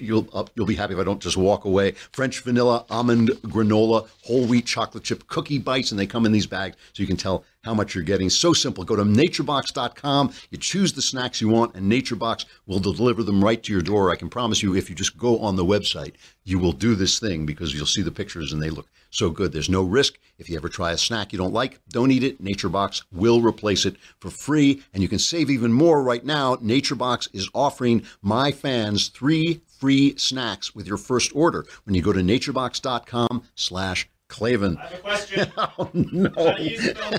[0.00, 1.92] you'll uh, you'll be happy if I don't just walk away.
[2.12, 6.46] French vanilla, almond granola, whole wheat chocolate chip cookie bites, and they come in these
[6.46, 8.30] bags, so you can tell how much you're getting.
[8.30, 8.84] So simple.
[8.84, 10.32] Go to naturebox.com.
[10.50, 14.10] You choose the snacks you want, and NatureBox will deliver them right to your door.
[14.10, 16.14] I can promise you, if you just go on the website,
[16.44, 19.52] you will do this thing because you'll see the pictures and they look so good.
[19.52, 20.18] There's no risk.
[20.38, 22.42] If you ever try a snack you don't like, don't eat it.
[22.42, 26.56] NatureBox will replace it for free, and you can save even more right now.
[26.56, 32.12] NatureBox is offering my fans three free snacks with your first order when you go
[32.12, 34.76] to naturebox.com slash Klavan.
[34.76, 35.52] I have a question.
[35.56, 36.30] oh, no.
[36.36, 37.18] How do you spell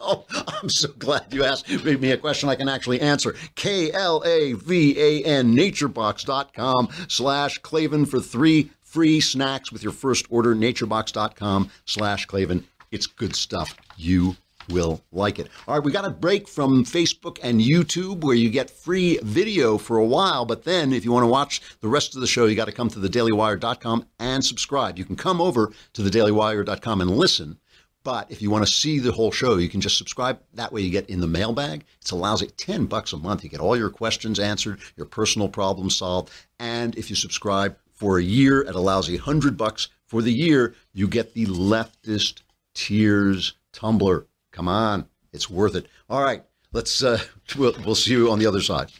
[0.00, 0.24] Oh,
[0.62, 3.34] I'm so glad you asked me a question I can actually answer.
[3.54, 9.92] K L A V A N, naturebox.com slash Klavan for three free snacks with your
[9.92, 10.54] first order.
[10.54, 12.64] Naturebox.com slash Klavan.
[12.92, 13.74] It's good stuff.
[13.96, 14.36] You
[14.70, 15.48] will like it.
[15.66, 19.78] All right, we got a break from Facebook and YouTube where you get free video
[19.78, 22.46] for a while, but then if you want to watch the rest of the show,
[22.46, 24.96] you got to come to thedailywire.com and subscribe.
[24.96, 27.58] You can come over to thedailywire.com and listen.
[28.04, 30.38] But if you want to see the whole show, you can just subscribe.
[30.52, 31.84] That way you get in the mailbag.
[32.00, 33.42] It's a lousy 10 bucks a month.
[33.42, 36.30] You get all your questions answered, your personal problems solved.
[36.60, 40.74] And if you subscribe for a year at a lousy 100 bucks for the year,
[40.92, 42.42] you get the leftist
[42.74, 44.26] tears tumbler.
[44.52, 45.86] Come on, it's worth it.
[46.08, 47.02] All right, let's.
[47.02, 47.18] Uh,
[47.56, 48.90] we'll, we'll see you on the other side.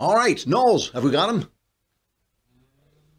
[0.00, 1.48] All right, Knowles, have we got him?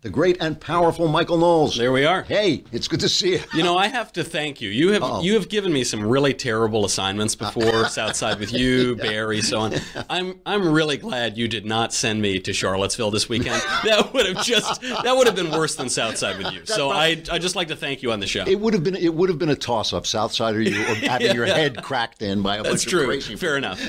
[0.03, 1.77] The great and powerful Michael Knowles.
[1.77, 2.23] There we are.
[2.23, 3.39] Hey, it's good to see you.
[3.53, 4.69] You know, I have to thank you.
[4.69, 5.21] You have Uh-oh.
[5.21, 9.73] you have given me some really terrible assignments before, Southside with you, Barry, so on.
[10.09, 13.61] I'm I'm really glad you did not send me to Charlottesville this weekend.
[13.83, 16.61] That would have just that would have been worse than Southside with you.
[16.73, 18.43] So I I just like to thank you on the show.
[18.45, 20.95] It would have been it would have been a toss up, Southside or you, or
[20.95, 21.53] having your Yeah.
[21.55, 23.01] head cracked in by a That's bunch true.
[23.01, 23.35] of crazy.
[23.35, 23.79] Fair enough.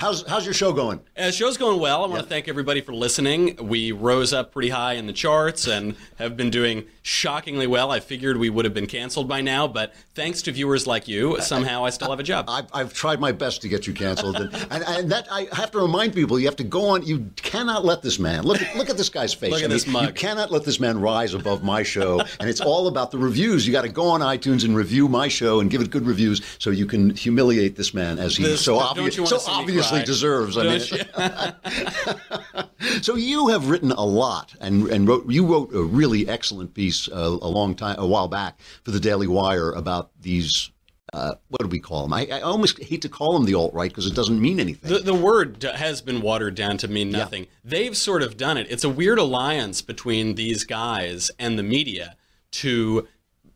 [0.00, 1.00] how's how's your show going?
[1.16, 2.04] Uh, show's going well.
[2.04, 3.56] I want to thank everybody for listening.
[3.62, 7.92] We rose up pretty high in the charts and have been doing shockingly well.
[7.92, 11.40] I figured we would have been canceled by now, but thanks to viewers like you,
[11.40, 12.46] somehow I still have a job.
[12.48, 15.70] I've, I've tried my best to get you canceled, and, and, and that I have
[15.72, 17.06] to remind people: you have to go on.
[17.06, 18.60] You cannot let this man look.
[18.60, 19.52] At, look at this guy's face.
[19.52, 20.06] Look at I mean, this mug.
[20.06, 23.64] You cannot let this man rise above my show, and it's all about the reviews.
[23.64, 26.42] You got to go on iTunes and review my show and give it good reviews,
[26.58, 29.52] so you can humiliate this man as he This- so, don't obvious, you wanna so
[29.52, 30.58] obviously deserves.
[30.58, 32.62] I Don't mean,
[33.02, 37.08] so you have written a lot, and and wrote you wrote a really excellent piece
[37.08, 40.70] uh, a long time a while back for the Daily Wire about these.
[41.12, 42.12] Uh, what do we call them?
[42.14, 44.90] I, I almost hate to call them the alt right because it doesn't mean anything.
[44.90, 47.48] The, the word has been watered down to mean nothing.
[47.62, 48.66] They've sort of done it.
[48.70, 52.16] It's a weird alliance between these guys and the media
[52.52, 53.06] to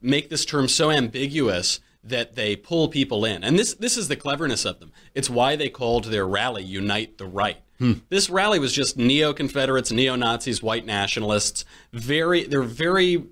[0.02, 3.42] make this term so ambiguous that they pull people in.
[3.42, 4.92] And this this is the cleverness of them.
[5.14, 7.58] It's why they called their rally "Unite the Right."
[8.08, 11.64] This rally was just neo-Confederates, neo-Nazis, white nationalists.
[11.92, 13.24] Very, they're very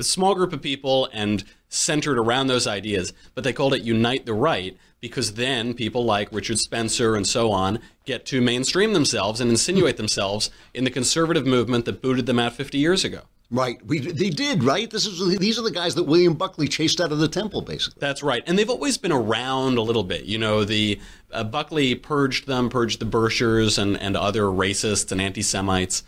[0.00, 4.34] small group of people and centered around those ideas, but they called it Unite the
[4.34, 9.50] Right because then people like Richard Spencer and so on get to mainstream themselves and
[9.50, 13.22] insinuate themselves in the conservative movement that booted them out 50 years ago.
[13.52, 13.84] Right.
[13.84, 14.88] We they did right.
[14.88, 17.98] This is these are the guys that William Buckley chased out of the temple, basically.
[17.98, 20.24] That's right, and they've always been around a little bit.
[20.24, 21.00] You know, the
[21.32, 26.04] uh, Buckley purged them, purged the Birchers and and other racists and anti-Semites,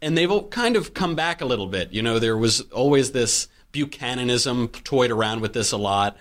[0.00, 1.92] and they've kind of come back a little bit.
[1.92, 6.16] You know, there was always this Buchananism toyed around with this a lot.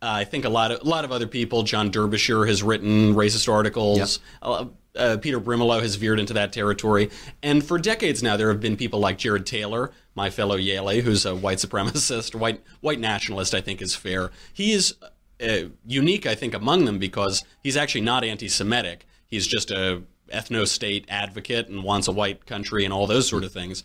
[0.00, 1.62] Uh, I think a lot of a lot of other people.
[1.64, 4.20] John Derbyshire has written racist articles.
[4.40, 7.10] Uh, uh, Peter Brimelow has veered into that territory,
[7.42, 11.24] and for decades now, there have been people like Jared Taylor, my fellow Yale, who's
[11.24, 13.54] a white supremacist, white white nationalist.
[13.54, 14.30] I think is fair.
[14.52, 14.94] He is
[15.42, 19.06] uh, unique, I think, among them because he's actually not anti-Semitic.
[19.26, 23.52] He's just a ethno-state advocate and wants a white country and all those sort of
[23.52, 23.82] things.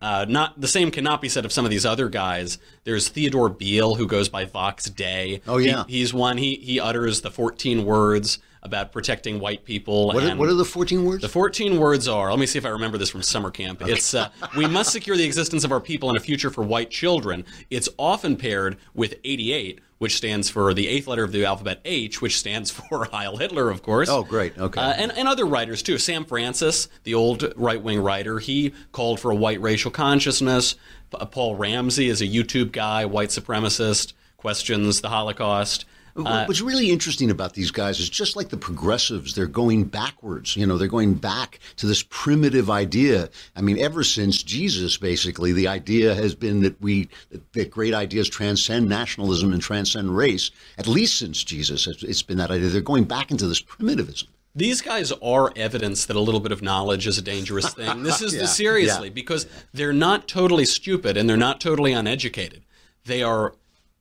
[0.00, 2.58] Uh, not the same cannot be said of some of these other guys.
[2.84, 5.40] There's Theodore Beale who goes by Vox Day.
[5.48, 5.84] Oh, yeah.
[5.88, 6.36] He- he's one.
[6.36, 10.08] He he utters the 14 words about protecting white people.
[10.08, 11.22] What are, what are the fourteen words?
[11.22, 12.30] the 14 words are.
[12.30, 13.80] Let me see if I remember this from summer camp.
[13.86, 16.90] It's uh, we must secure the existence of our people and a future for white
[16.90, 17.44] children.
[17.70, 22.20] It's often paired with 88, which stands for the eighth letter of the alphabet H,
[22.20, 24.08] which stands for Heil Hitler, of course.
[24.08, 24.58] Oh, great.
[24.58, 24.80] Okay.
[24.80, 25.98] Uh, and, and other writers too.
[25.98, 30.76] Sam Francis, the old right wing writer, he called for a white racial consciousness.
[31.10, 35.84] Paul Ramsey is a YouTube guy, white supremacist, questions the Holocaust.
[36.16, 40.56] Uh, What's really interesting about these guys is just like the progressives, they're going backwards.
[40.56, 43.28] You know, they're going back to this primitive idea.
[43.54, 47.08] I mean, ever since Jesus, basically, the idea has been that we
[47.52, 50.50] that, great ideas transcend nationalism and transcend race.
[50.78, 52.68] At least since Jesus, it's, it's been that idea.
[52.68, 54.28] They're going back into this primitivism.
[54.54, 58.04] These guys are evidence that a little bit of knowledge is a dangerous thing.
[58.04, 59.14] This is Yeah, the seriously yeah.
[59.14, 62.62] because they're not totally stupid and they're not totally uneducated.
[63.04, 63.54] They are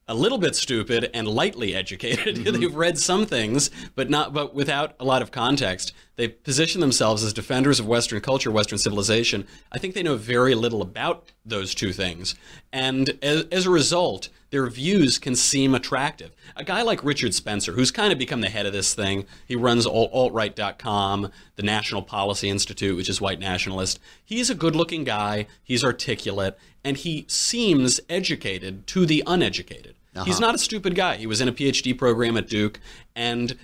[0.08, 2.36] a little bit stupid and lightly educated.
[2.46, 2.60] Mm-hmm.
[2.62, 5.94] They've read some things, but not but without a lot of context.
[6.18, 9.46] They position themselves as defenders of Western culture, Western civilization.
[9.72, 12.36] I think they know very little about those two things,
[12.72, 16.32] and as, as a result, their views can seem attractive.
[16.56, 19.56] A guy like Richard Spencer, who's kind of become the head of this thing, he
[19.56, 24.00] runs alt- altright.com, the National Policy Institute, which is white nationalist.
[24.24, 25.48] He's a good-looking guy.
[25.62, 29.96] He's articulate, and he seems educated to the uneducated.
[30.16, 30.24] Uh-huh.
[30.24, 31.18] He's not a stupid guy.
[31.18, 32.80] He was in a PhD program at Duke,
[33.16, 33.58] and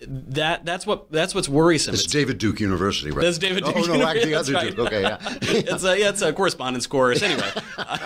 [0.00, 1.94] that that's what that's what's worrisome.
[1.94, 3.24] It's It's- David Duke University, right?
[3.24, 3.74] that's David Duke.
[3.76, 4.76] Oh, no, actually, the other right.
[4.76, 4.86] Duke.
[4.86, 5.18] Okay, yeah.
[5.42, 7.50] it's a yeah, it's a correspondence course anyway.
[7.76, 7.98] Uh,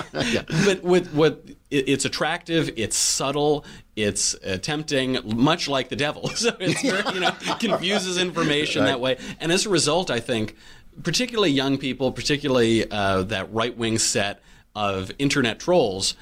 [0.64, 3.64] But with what it, it's attractive, it's subtle,
[3.96, 6.28] it's uh, tempting, much like the devil.
[6.34, 10.56] So it's very, you know confuses information that way, and as a result, I think
[11.02, 14.40] particularly young people, particularly uh, that right wing set
[14.74, 16.14] of internet trolls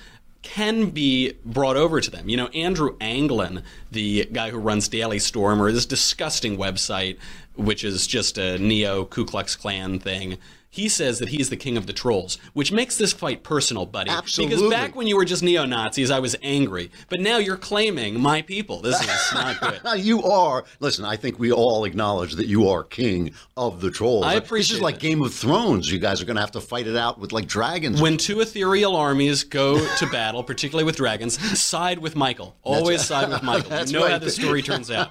[0.46, 2.28] can be brought over to them.
[2.28, 7.18] You know, Andrew Anglin, the guy who runs Daily Stormer, this disgusting website,
[7.56, 10.38] which is just a neo Ku Klux Klan thing.
[10.76, 14.10] He says that he's the king of the trolls, which makes this fight personal, buddy.
[14.10, 14.56] Absolutely.
[14.56, 16.90] Because back when you were just neo Nazis, I was angry.
[17.08, 18.82] But now you're claiming my people.
[18.82, 19.82] This is not good.
[19.82, 20.64] Now, you are.
[20.80, 24.26] Listen, I think we all acknowledge that you are king of the trolls.
[24.26, 24.98] I This is like.
[24.98, 25.90] Game of Thrones.
[25.90, 28.02] You guys are going to have to fight it out with like dragons.
[28.02, 32.54] When two ethereal armies go to battle, particularly with dragons, side with Michael.
[32.62, 33.70] Always side with Michael.
[33.70, 35.10] That's you know how the story turns out.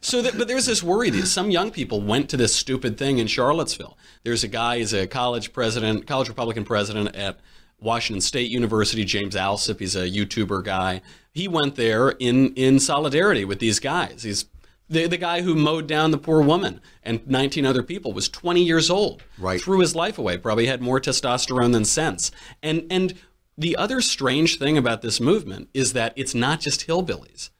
[0.00, 3.18] So, that, but there's this worry that some young people went to this stupid thing
[3.18, 3.96] in Charlottesville.
[4.24, 7.40] There's a guy, he's a college president, college Republican president at
[7.80, 9.78] Washington State University, James Allsup.
[9.80, 11.02] He's a YouTuber guy.
[11.32, 14.22] He went there in in solidarity with these guys.
[14.22, 14.46] He's
[14.88, 18.62] the, the guy who mowed down the poor woman and 19 other people was 20
[18.62, 19.22] years old.
[19.38, 19.60] Right.
[19.60, 20.36] Threw his life away.
[20.36, 22.30] Probably had more testosterone than sense.
[22.62, 23.14] And and
[23.56, 27.50] the other strange thing about this movement is that it's not just hillbillies.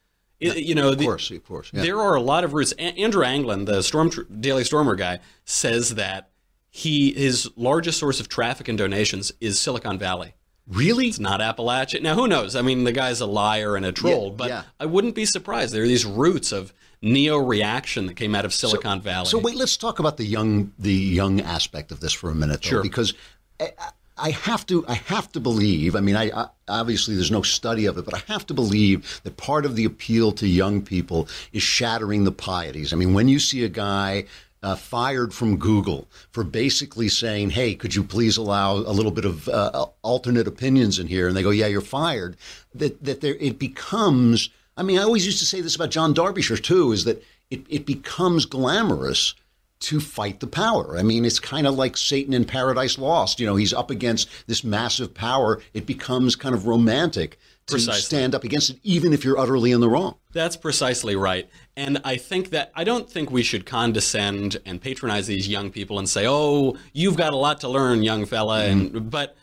[0.40, 1.70] It- you know, of the- course, of course.
[1.72, 1.82] yeah.
[1.82, 2.72] there are a lot of roots.
[2.72, 6.30] Andrew Anglin, the Storm Daily Stormer guy, says that
[6.76, 10.34] he his largest source of traffic and donations is Silicon Valley.
[10.66, 11.06] Really?
[11.06, 12.02] It's not Appalachia.
[12.02, 12.56] Now, who knows?
[12.56, 14.62] I mean, the guy's a liar and a troll, Yeah, but yeah.
[14.80, 15.72] I wouldn't be surprised.
[15.72, 19.26] There are these roots of neo reaction that came out of Silicon Valley.
[19.26, 22.62] So wait, let's talk about the young the young aspect of this for a minute,
[22.62, 22.82] though, Sure.
[22.82, 23.14] because
[23.60, 23.70] I,
[24.18, 25.94] I have to I have to believe.
[25.94, 29.20] I mean, I, I obviously there's no study of it, but I have to believe
[29.22, 32.92] that part of the appeal to young people is shattering the pieties.
[32.92, 34.24] I mean, when you see a guy.
[34.64, 39.26] Uh, fired from Google for basically saying, "Hey, could you please allow a little bit
[39.26, 42.38] of uh, alternate opinions in here?" And they go, "Yeah, you're fired."
[42.74, 44.48] That that there it becomes.
[44.78, 47.60] I mean, I always used to say this about John Derbyshire too: is that it,
[47.68, 49.34] it becomes glamorous
[49.80, 50.96] to fight the power.
[50.96, 53.38] I mean, it's kind of like Satan in Paradise Lost.
[53.38, 55.60] You know, he's up against this massive power.
[55.74, 59.80] It becomes kind of romantic to stand up against it, even if you're utterly in
[59.80, 60.16] the wrong.
[60.32, 61.48] That's precisely right.
[61.76, 65.98] And I think that I don't think we should condescend and patronize these young people
[65.98, 69.08] and say, "Oh, you've got a lot to learn, young fella." And mm-hmm.
[69.08, 69.36] but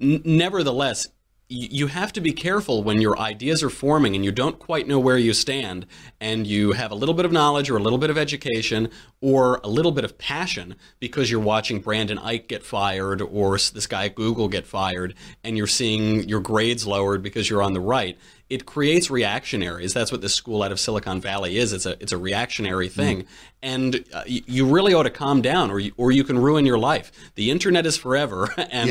[0.00, 1.06] n- nevertheless,
[1.48, 4.98] you have to be careful when your ideas are forming and you don't quite know
[4.98, 5.86] where you stand
[6.18, 8.88] and you have a little bit of knowledge or a little bit of education
[9.20, 13.86] or a little bit of passion because you're watching Brendan Eich get fired or this
[13.86, 17.80] guy at Google get fired and you're seeing your grades lowered because you're on the
[17.80, 18.18] right.
[18.50, 19.94] It creates reactionaries.
[19.94, 21.72] That's what this school out of Silicon Valley is.
[21.72, 23.24] It's a it's a reactionary thing,
[23.62, 26.66] and uh, y- you really ought to calm down, or you, or you can ruin
[26.66, 27.10] your life.
[27.36, 28.88] The internet is forever, and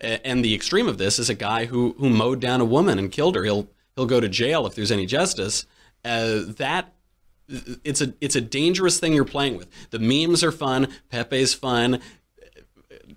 [0.00, 3.12] and the extreme of this is a guy who who mowed down a woman and
[3.12, 3.44] killed her.
[3.44, 5.64] He'll he'll go to jail if there's any justice.
[6.04, 6.92] Uh, that
[7.84, 9.68] it's a it's a dangerous thing you're playing with.
[9.90, 10.88] The memes are fun.
[11.08, 12.00] Pepe's fun.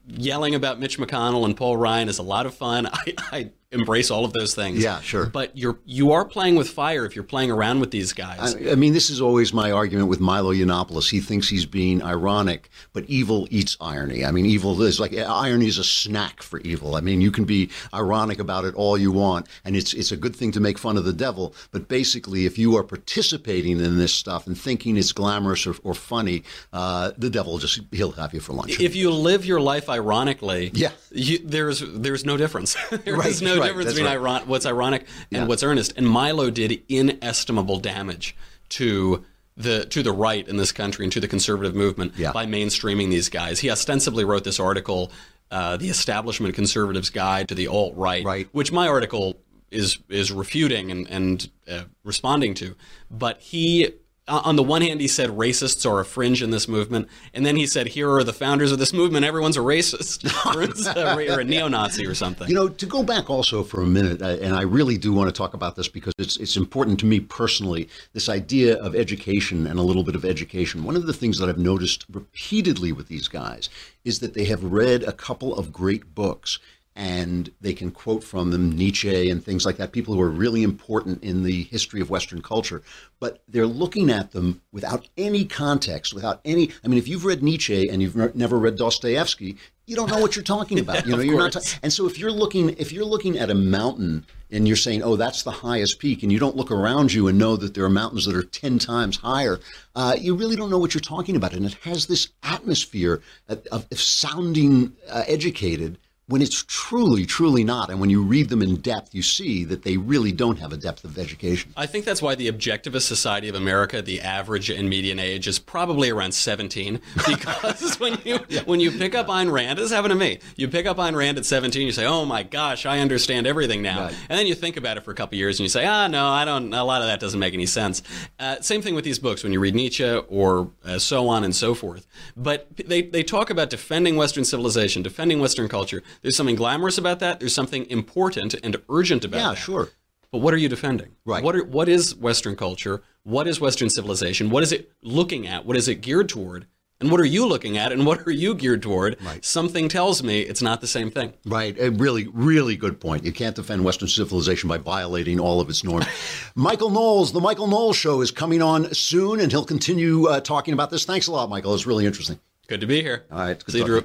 [0.07, 2.85] Yelling about Mitch McConnell and Paul Ryan is a lot of fun.
[2.91, 4.83] I, I embrace all of those things.
[4.83, 5.25] Yeah, sure.
[5.27, 8.55] But you're you are playing with fire if you're playing around with these guys.
[8.55, 11.09] I, I mean, this is always my argument with Milo Yiannopoulos.
[11.09, 14.25] He thinks he's being ironic, but evil eats irony.
[14.25, 16.95] I mean, evil is like irony is a snack for evil.
[16.95, 20.17] I mean, you can be ironic about it all you want, and it's it's a
[20.17, 21.53] good thing to make fun of the devil.
[21.71, 25.93] But basically, if you are participating in this stuff and thinking it's glamorous or, or
[25.93, 28.79] funny, uh, the devil just he'll have you for lunch.
[28.79, 30.91] if you live your life ironically, Yeah.
[31.11, 32.75] you, there's there's no difference.
[33.05, 34.19] There is Right, no right, difference between right.
[34.37, 35.45] iron, what's ironic and Yeah.
[35.45, 35.93] what's earnest.
[35.97, 38.35] And Milo did inestimable damage
[38.69, 39.23] to
[39.57, 42.31] the to the right in this country and to the conservative movement Yeah.
[42.31, 43.59] by mainstreaming these guys.
[43.59, 45.11] He ostensibly wrote this article,
[45.51, 48.47] uh, "The Establishment Conservatives Guide to the Alt Right," Right.
[48.51, 49.37] which my article
[49.69, 52.75] is is refuting and and uh, responding to.
[53.09, 53.89] But he.
[54.27, 57.45] Uh, On the one hand, he said racists are a fringe in this movement, and
[57.45, 59.25] then he said, "Here are the founders of this movement.
[59.25, 63.29] Everyone's a racist, or, a, or a neo-Nazi, or something." You know, to go back
[63.29, 66.13] also for a minute, uh, and I really do want to talk about this because
[66.19, 67.89] it's it's important to me personally.
[68.13, 70.83] This idea of education and a little bit of education.
[70.83, 73.69] One of the things that I've noticed repeatedly with these guys
[74.05, 76.59] is that they have read a couple of great books.
[76.95, 80.61] And they can quote from them Nietzsche and things like that, people who are really
[80.61, 82.83] important in the history of Western culture.
[83.19, 86.69] But they're looking at them without any context, without any.
[86.83, 90.19] I mean, if you've read Nietzsche and you've ne- never read Dostoevsky, you don't know
[90.19, 91.05] what you're talking about.
[91.05, 91.53] You know, you're not.
[91.53, 91.79] course.
[91.81, 95.15] And so if you're looking if you're looking at a mountain and you're saying, "Oh,
[95.15, 97.89] that's the highest peak," and you don't look around you and know that there are
[97.89, 99.59] mountains that are ten times higher,
[99.95, 101.53] uh, you really don't know what you're talking about.
[101.53, 105.97] And it has this atmosphere of, of sounding uh, educated
[106.31, 107.89] when it's truly, truly not.
[107.89, 110.77] And when you read them in depth, you see that they really don't have a
[110.77, 111.73] depth of education.
[111.75, 115.59] I think that's why the Objectivist Society of America, the average and median age is
[115.59, 117.01] probably around 17.
[117.27, 120.39] Because when you when you pick up Ayn Rand, this happened to me.
[120.55, 123.81] You pick up Ayn Rand at 17, you say, "Oh my gosh, I understand everything
[123.81, 124.15] now." Right.
[124.29, 126.27] And then you think about it for a couple years, and you say, "Ah, no,
[126.27, 126.73] I don't.
[126.73, 128.01] A lot of that doesn't make any sense."
[128.39, 131.55] Uh, same thing with these books when you read Nietzsche or uh, so on and
[131.55, 132.07] so forth.
[132.35, 136.03] But they they talk about defending Western civilization, defending Western culture.
[136.21, 137.39] There's something glamorous about that.
[137.39, 139.57] There's something important and urgent about Yeah, that.
[139.57, 139.89] Yeah, sure.
[140.31, 141.15] But what are you defending?
[141.25, 141.43] Right.
[141.43, 143.01] What are, what is Western culture?
[143.23, 144.49] What is Western civilization?
[144.49, 145.65] What is it looking at?
[145.65, 146.67] What is it geared toward?
[147.01, 147.91] And what are you looking at?
[147.91, 149.17] And what are you geared toward?
[149.23, 149.43] Right.
[149.43, 151.33] Something tells me it's not the same thing.
[151.45, 151.75] Right.
[151.79, 153.25] A really, really good point.
[153.25, 156.05] You can't defend Western civilization by violating all of its norms.
[156.55, 160.75] Michael Knowles, the Michael Knowles Show is coming on soon, and he'll continue uh, talking
[160.75, 161.03] about this.
[161.03, 161.73] Thanks a lot, Michael.
[161.73, 162.39] It's really interesting.
[162.67, 163.25] Good to be here.
[163.31, 163.61] All right.
[163.67, 163.85] See you.
[163.85, 164.03] Drew.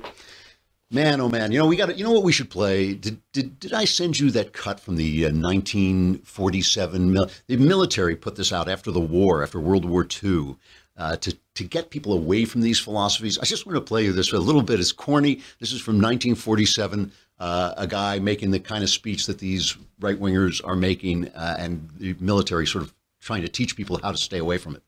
[0.91, 1.99] Man, oh man, you know we got.
[1.99, 2.95] You know what we should play?
[2.95, 7.13] Did did, did I send you that cut from the uh, 1947?
[7.13, 10.55] Mil- the military put this out after the war, after World War II,
[10.97, 13.37] uh, to to get people away from these philosophies.
[13.37, 14.79] I just want to play you this a little bit.
[14.79, 15.41] It's corny.
[15.59, 17.11] This is from 1947.
[17.41, 21.57] Uh, a guy making the kind of speech that these right wingers are making, uh,
[21.59, 24.83] and the military sort of trying to teach people how to stay away from it.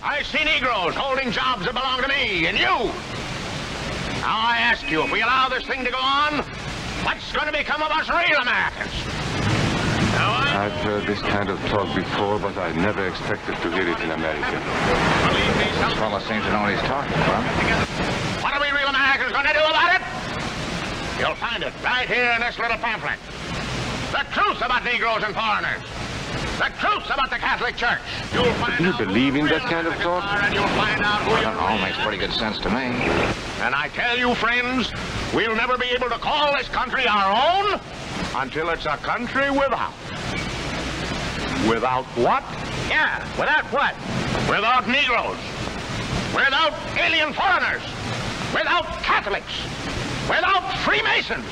[0.00, 2.92] I see Negroes holding jobs that belong to me and you.
[4.26, 6.42] Now I ask you, if we allow this thing to go on,
[7.06, 8.90] what's going to become of us real Americans?
[10.18, 13.86] Now I I've heard this kind of talk before, but I never expected to hear
[13.86, 14.58] it in America.
[15.30, 17.46] believe me, some fellow seems to know what he's talking about.
[18.42, 20.02] What are we real Americans going to do about it?
[21.22, 23.22] You'll find it right here in this little pamphlet.
[24.10, 25.86] The truth about Negroes and foreigners.
[26.58, 28.00] The truth about the Catholic Church.
[28.32, 30.24] You'll find you believe in that kind of talk?
[30.42, 32.96] and you'll find out who I don't know, makes pretty good sense to me.
[33.60, 34.90] And I tell you, friends,
[35.34, 37.78] we'll never be able to call this country our own
[38.36, 39.92] until it's a country without.
[41.68, 42.42] Without what?
[42.88, 43.94] Yeah, without what?
[44.48, 45.36] Without Negroes.
[46.34, 47.82] Without alien foreigners.
[48.54, 49.60] Without Catholics.
[50.28, 51.44] Without Freemasons.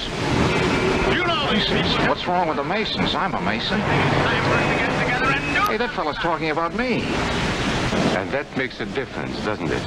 [1.14, 2.09] You know these.
[2.09, 3.14] What's wrong with the Masons?
[3.14, 3.80] I'm a Mason.
[5.35, 7.03] Hey, that fellow's talking about me.
[8.16, 9.82] And that makes a difference, doesn't it?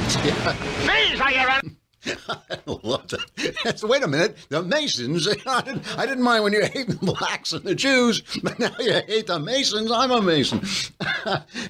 [1.09, 1.49] These are your...
[1.49, 1.77] un-
[2.29, 3.81] I love that.
[3.83, 4.37] Wait a minute.
[4.49, 8.21] The Masons, I didn't, I didn't mind when you hate the blacks and the Jews,
[8.43, 9.91] but now you hate the Masons.
[9.91, 10.61] I'm a Mason.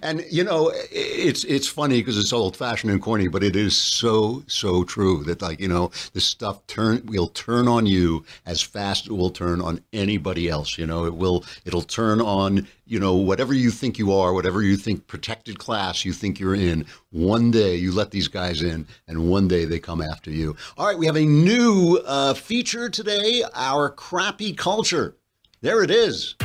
[0.01, 3.75] and, you know, it's it's funny because it's old fashioned and corny, but it is
[3.78, 8.61] so, so true that, like, you know, this stuff turn will turn on you as
[8.61, 10.78] fast as it will turn on anybody else.
[10.78, 14.61] You know, it will, it'll turn on, you know, whatever you think you are, whatever
[14.61, 16.85] you think protected class you think you're in.
[17.11, 20.55] One day you let these guys in, and one day they come after you.
[20.77, 25.15] All right, we have a new uh, feature today our crappy culture.
[25.61, 26.35] There it is.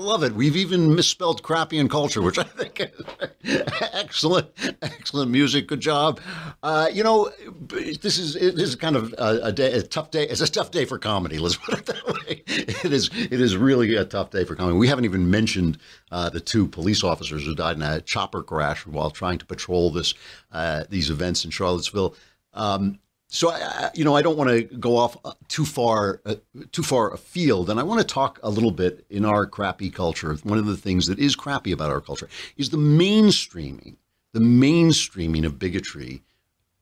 [0.00, 0.34] Love it.
[0.34, 4.48] We've even misspelled crappy and culture, which I think is excellent,
[4.82, 5.68] excellent music.
[5.68, 6.20] Good job.
[6.62, 7.30] Uh, you know,
[7.68, 10.26] this is it is kind of a, a day, a tough day.
[10.26, 11.38] It's a tough day for comedy.
[11.38, 12.42] Let's put it that way.
[12.46, 13.10] It is.
[13.14, 14.76] It is really a tough day for comedy.
[14.76, 15.78] We haven't even mentioned
[16.10, 19.90] uh, the two police officers who died in a chopper crash while trying to patrol
[19.90, 20.14] this
[20.52, 22.14] uh, these events in Charlottesville.
[22.52, 22.98] Um,
[23.32, 26.34] so, I, you know, I don't want to go off uh, too far, uh,
[26.72, 30.34] too far afield, and I want to talk a little bit in our crappy culture.
[30.42, 33.94] One of the things that is crappy about our culture is the mainstreaming,
[34.32, 36.22] the mainstreaming of bigotry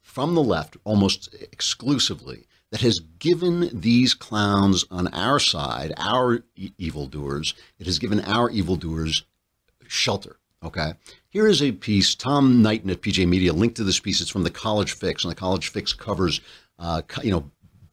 [0.00, 6.72] from the left, almost exclusively, that has given these clowns on our side, our e-
[6.78, 9.24] evildoers, it has given our evildoers
[9.86, 10.38] shelter.
[10.62, 10.92] Okay.
[11.30, 14.20] Here is a piece, Tom Knighton at PJ Media, linked to this piece.
[14.20, 16.40] It's from the College Fix, and the College Fix covers,
[16.78, 17.50] uh, you know,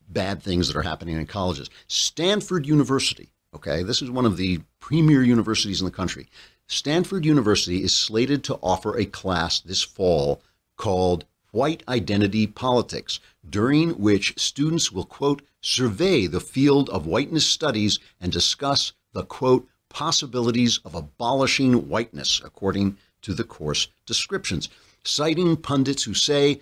[0.08, 1.70] bad things that are happening in colleges.
[1.88, 6.28] Stanford University, okay, this is one of the premier universities in the country.
[6.68, 10.42] Stanford University is slated to offer a class this fall
[10.78, 18.00] called White Identity Politics, during which students will, quote, survey the field of whiteness studies
[18.20, 24.68] and discuss the, quote, possibilities of abolishing whiteness, according to the course descriptions,
[25.06, 26.60] citing pundits who say,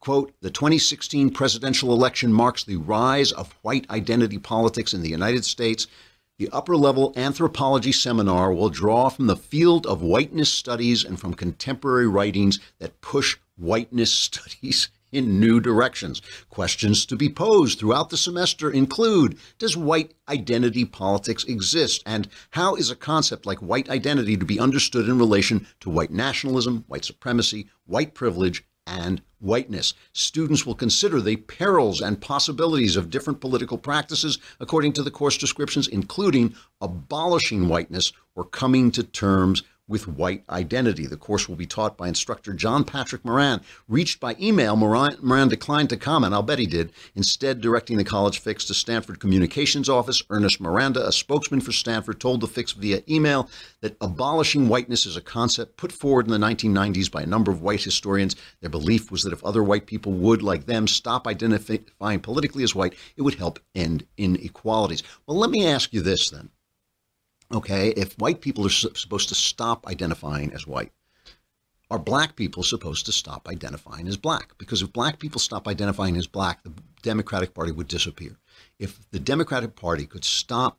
[0.00, 5.46] quote, the 2016 presidential election marks the rise of white identity politics in the United
[5.46, 5.86] States.
[6.36, 11.32] The upper level anthropology seminar will draw from the field of whiteness studies and from
[11.32, 16.20] contemporary writings that push whiteness studies in new directions.
[16.50, 22.02] Questions to be posed throughout the semester include Does white identity politics exist?
[22.06, 26.10] And how is a concept like white identity to be understood in relation to white
[26.10, 29.94] nationalism, white supremacy, white privilege, and whiteness.
[30.12, 35.36] Students will consider the perils and possibilities of different political practices according to the course
[35.36, 41.06] descriptions, including abolishing whiteness or coming to terms with white identity.
[41.06, 43.62] The course will be taught by instructor John Patrick Moran.
[43.88, 46.34] Reached by email, Moran, Moran declined to comment.
[46.34, 46.92] I'll bet he did.
[47.14, 52.20] Instead, directing the college fix to Stanford Communications Office, Ernest Miranda, a spokesman for Stanford,
[52.20, 53.48] told the fix via email
[53.80, 57.62] that abolishing whiteness is a concept put forward in the 1990s by a number of
[57.62, 58.36] white historians.
[58.60, 62.74] Their belief was that if other white people would, like them, stop identifying politically as
[62.74, 65.02] white, it would help end inequalities.
[65.26, 66.50] Well, let me ask you this then
[67.52, 70.92] okay, if white people are supposed to stop identifying as white,
[71.90, 74.56] are black people supposed to stop identifying as black?
[74.58, 76.72] Because if black people stop identifying as black, the
[77.02, 78.36] Democratic Party would disappear.
[78.78, 80.78] If the Democratic Party could stop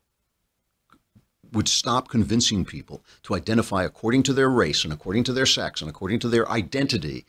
[1.52, 5.82] would stop convincing people to identify according to their race and according to their sex
[5.82, 7.26] and according to their identity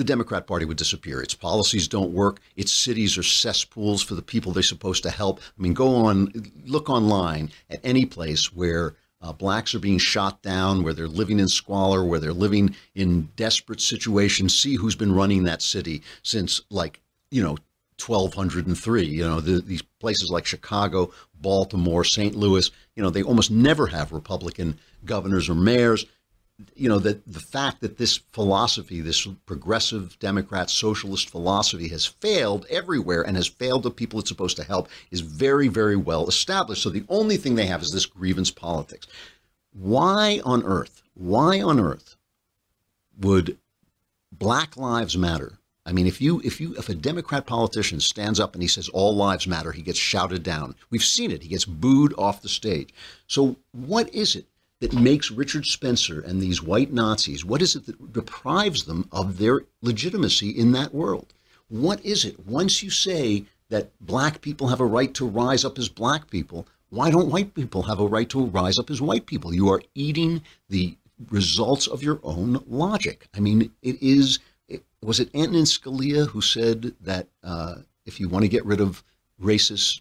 [0.00, 1.20] the Democrat Party would disappear.
[1.20, 2.40] Its policies don't work.
[2.56, 5.40] Its cities are cesspools for the people they're supposed to help.
[5.58, 6.32] I mean, go on,
[6.64, 11.38] look online at any place where uh, blacks are being shot down, where they're living
[11.38, 14.56] in squalor, where they're living in desperate situations.
[14.56, 17.58] See who's been running that city since, like, you know,
[18.02, 19.04] 1203.
[19.04, 22.34] You know, the, these places like Chicago, Baltimore, St.
[22.34, 26.06] Louis, you know, they almost never have Republican governors or mayors
[26.74, 32.66] you know that the fact that this philosophy this progressive democrat socialist philosophy has failed
[32.70, 36.82] everywhere and has failed the people it's supposed to help is very very well established
[36.82, 39.06] so the only thing they have is this grievance politics
[39.72, 42.16] why on earth why on earth
[43.18, 43.58] would
[44.32, 48.54] black lives matter I mean, if you if you if a Democrat politician stands up
[48.54, 50.76] and he says all lives matter, he gets shouted down.
[50.90, 51.42] We've seen it.
[51.42, 52.94] He gets booed off the stage.
[53.26, 54.46] So what is it
[54.80, 59.38] that makes Richard Spencer and these white Nazis, what is it that deprives them of
[59.38, 61.32] their legitimacy in that world?
[61.68, 62.46] What is it?
[62.46, 66.66] Once you say that black people have a right to rise up as black people,
[66.88, 69.54] why don't white people have a right to rise up as white people?
[69.54, 70.96] You are eating the
[71.28, 73.28] results of your own logic.
[73.34, 77.76] I mean, it is, it, was it Antonin Scalia who said that uh,
[78.06, 79.04] if you want to get rid of
[79.40, 80.00] racist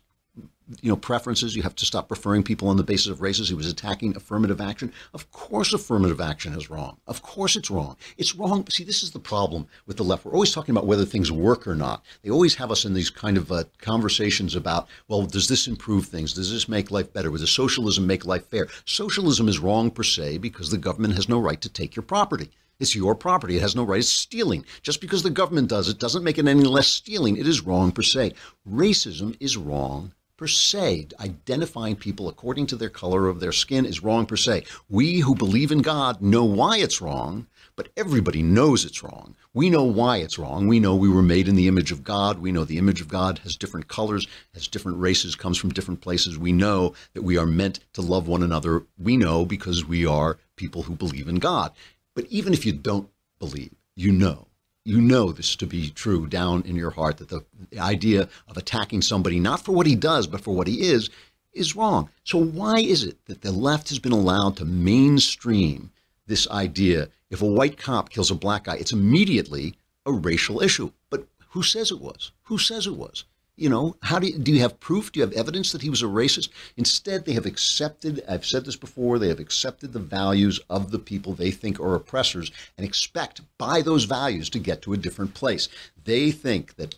[0.82, 1.56] you know preferences.
[1.56, 3.50] You have to stop preferring people on the basis of races.
[3.50, 4.92] He was attacking affirmative action.
[5.14, 6.98] Of course affirmative action is wrong.
[7.08, 7.98] Of course it's wrong.
[8.18, 8.66] It's wrong.
[8.70, 10.26] See this is the problem with the left.
[10.26, 12.04] We're always talking about whether things work or not.
[12.22, 16.06] They always have us in these kind of uh, conversations about well does this improve
[16.06, 16.34] things?
[16.34, 17.30] Does this make life better?
[17.30, 18.68] Does socialism make life fair?
[18.86, 22.52] Socialism is wrong per se because the government has no right to take your property.
[22.80, 23.58] It's your property.
[23.58, 24.00] It has no right.
[24.00, 24.64] It's stealing.
[24.82, 27.36] Just because the government does it doesn't make it any less stealing.
[27.38, 28.34] It is wrong per se.
[28.70, 31.06] Racism is wrong per se.
[31.20, 34.64] Identifying people according to their color of their skin is wrong per se.
[34.88, 39.36] We who believe in God know why it's wrong, but everybody knows it's wrong.
[39.54, 40.70] We know why it's wrong.
[40.70, 42.40] We know we were made in the image of God.
[42.40, 46.00] We know the image of God has different colors, has different races, comes from different
[46.00, 46.40] places.
[46.40, 48.86] We know that we are meant to love one another.
[48.98, 51.74] We know because we are people who believe in God.
[52.16, 53.10] But even if you don't
[53.40, 54.49] believe, you know
[54.90, 58.58] you know this to be true down in your heart that the, the idea of
[58.58, 61.10] attacking somebody not for what he does but for what he is
[61.54, 62.10] is wrong.
[62.24, 65.92] So why is it that the left has been allowed to mainstream
[66.28, 69.76] this idea if a white cop kills a black guy it's immediately
[70.06, 70.92] a racial issue.
[71.10, 72.32] But who says it was?
[72.44, 73.26] Who says it was?
[73.60, 75.12] You know, how do you, do you have proof?
[75.12, 76.50] Do you have evidence that he was a racist?
[76.78, 81.00] Instead, they have accepted, I've said this before, they have accepted the values of the
[81.00, 85.34] people they think are oppressors and expect by those values to get to a different
[85.34, 85.68] place.
[86.04, 86.96] They think that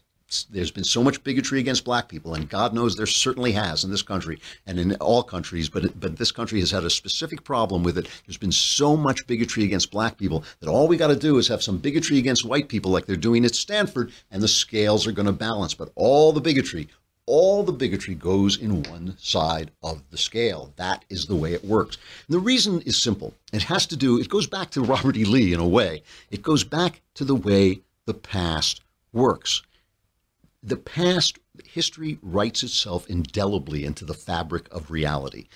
[0.50, 3.92] there's been so much bigotry against black people, and God knows there certainly has in
[3.92, 7.84] this country and in all countries, but but this country has had a specific problem
[7.84, 8.08] with it.
[8.26, 11.48] There's been so much bigotry against black people that all we got to do is
[11.48, 15.12] have some bigotry against white people, like they're doing at Stanford, and the scales are
[15.12, 15.74] going to balance.
[15.74, 16.88] But all the bigotry,
[17.26, 20.74] all the bigotry goes in one side of the scale.
[20.78, 21.98] That is the way it works.
[22.28, 23.34] And the reason is simple.
[23.52, 24.20] It has to do.
[24.20, 25.26] It goes back to Robert E.
[25.26, 26.04] Lee in a way.
[26.30, 28.82] It goes back to the way the past
[29.14, 29.62] works
[30.64, 35.48] the past history writes itself indelibly into the fabric of reality.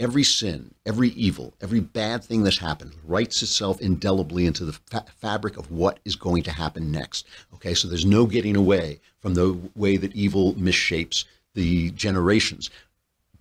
[0.00, 5.04] Every sin, every evil, every bad thing that's happened writes itself indelibly into the fa-
[5.16, 7.26] fabric of what is going to happen next.
[7.54, 11.24] Okay, so there's no getting away from the way that evil misshapes
[11.54, 12.70] the generations.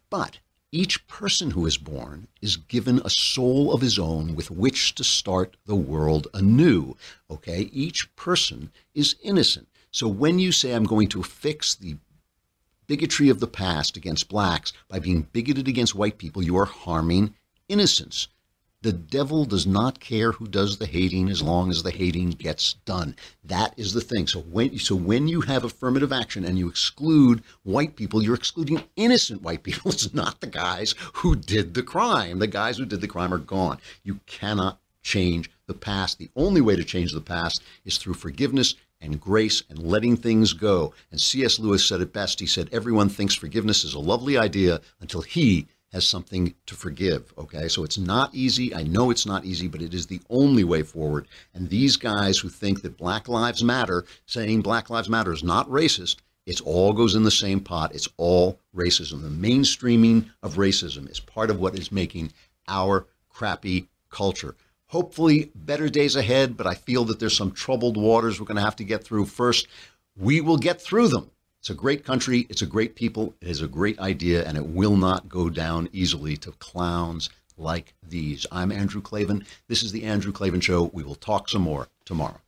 [0.10, 0.40] But
[0.72, 5.04] Each person who is born is given a soul of his own with which to
[5.04, 6.98] start the world anew.
[7.32, 7.70] Okay?
[7.72, 9.70] Each person is innocent.
[9.92, 11.98] So when you say, I'm going to fix the
[12.88, 17.36] bigotry of the past against blacks by being bigoted against white people, you are harming
[17.68, 18.28] innocence.
[18.84, 22.74] The devil does not care who does the hating as long as the hating gets
[22.86, 23.16] done.
[23.44, 24.28] That is the thing.
[24.28, 28.84] So when so when you have affirmative action and you exclude white people, you're excluding
[28.96, 29.92] innocent white people.
[29.98, 32.38] It's not the guys who did the crime.
[32.38, 33.80] The guys who did the crime are gone.
[34.04, 36.20] You cannot change the past.
[36.20, 40.54] The only way to change the past is through forgiveness and grace and letting things
[40.54, 40.94] go.
[41.12, 41.60] And C.S.
[41.60, 42.40] Lewis said it best.
[42.40, 47.34] He said, Everyone thinks forgiveness is a lovely idea until he has something to forgive.
[47.38, 48.76] Okay, so it's not easy.
[48.76, 51.28] I know it's not easy, but it is the only way forward.
[51.54, 55.70] And these guys who think that Black Lives Matter, saying Black Lives Matter is not
[55.70, 57.94] racist, it all goes in the same pot.
[57.94, 59.22] It's all racism.
[59.22, 62.32] The mainstreaming of racism is part of what is making
[62.68, 64.56] our crappy culture.
[64.90, 68.62] Hopefully, better days ahead, but I feel that there's some troubled waters we're going to
[68.62, 69.68] have to get through first.
[70.18, 71.30] We will get through them.
[71.60, 72.48] It's a great country.
[72.50, 73.34] It's a great people.
[73.42, 77.96] It is a great idea, and it will not go down easily to clowns like
[78.08, 78.46] these.
[78.50, 79.46] I'm Andrew Klavan.
[79.68, 80.86] This is The Andrew Klavan Show.
[80.94, 82.40] We will talk some more tomorrow.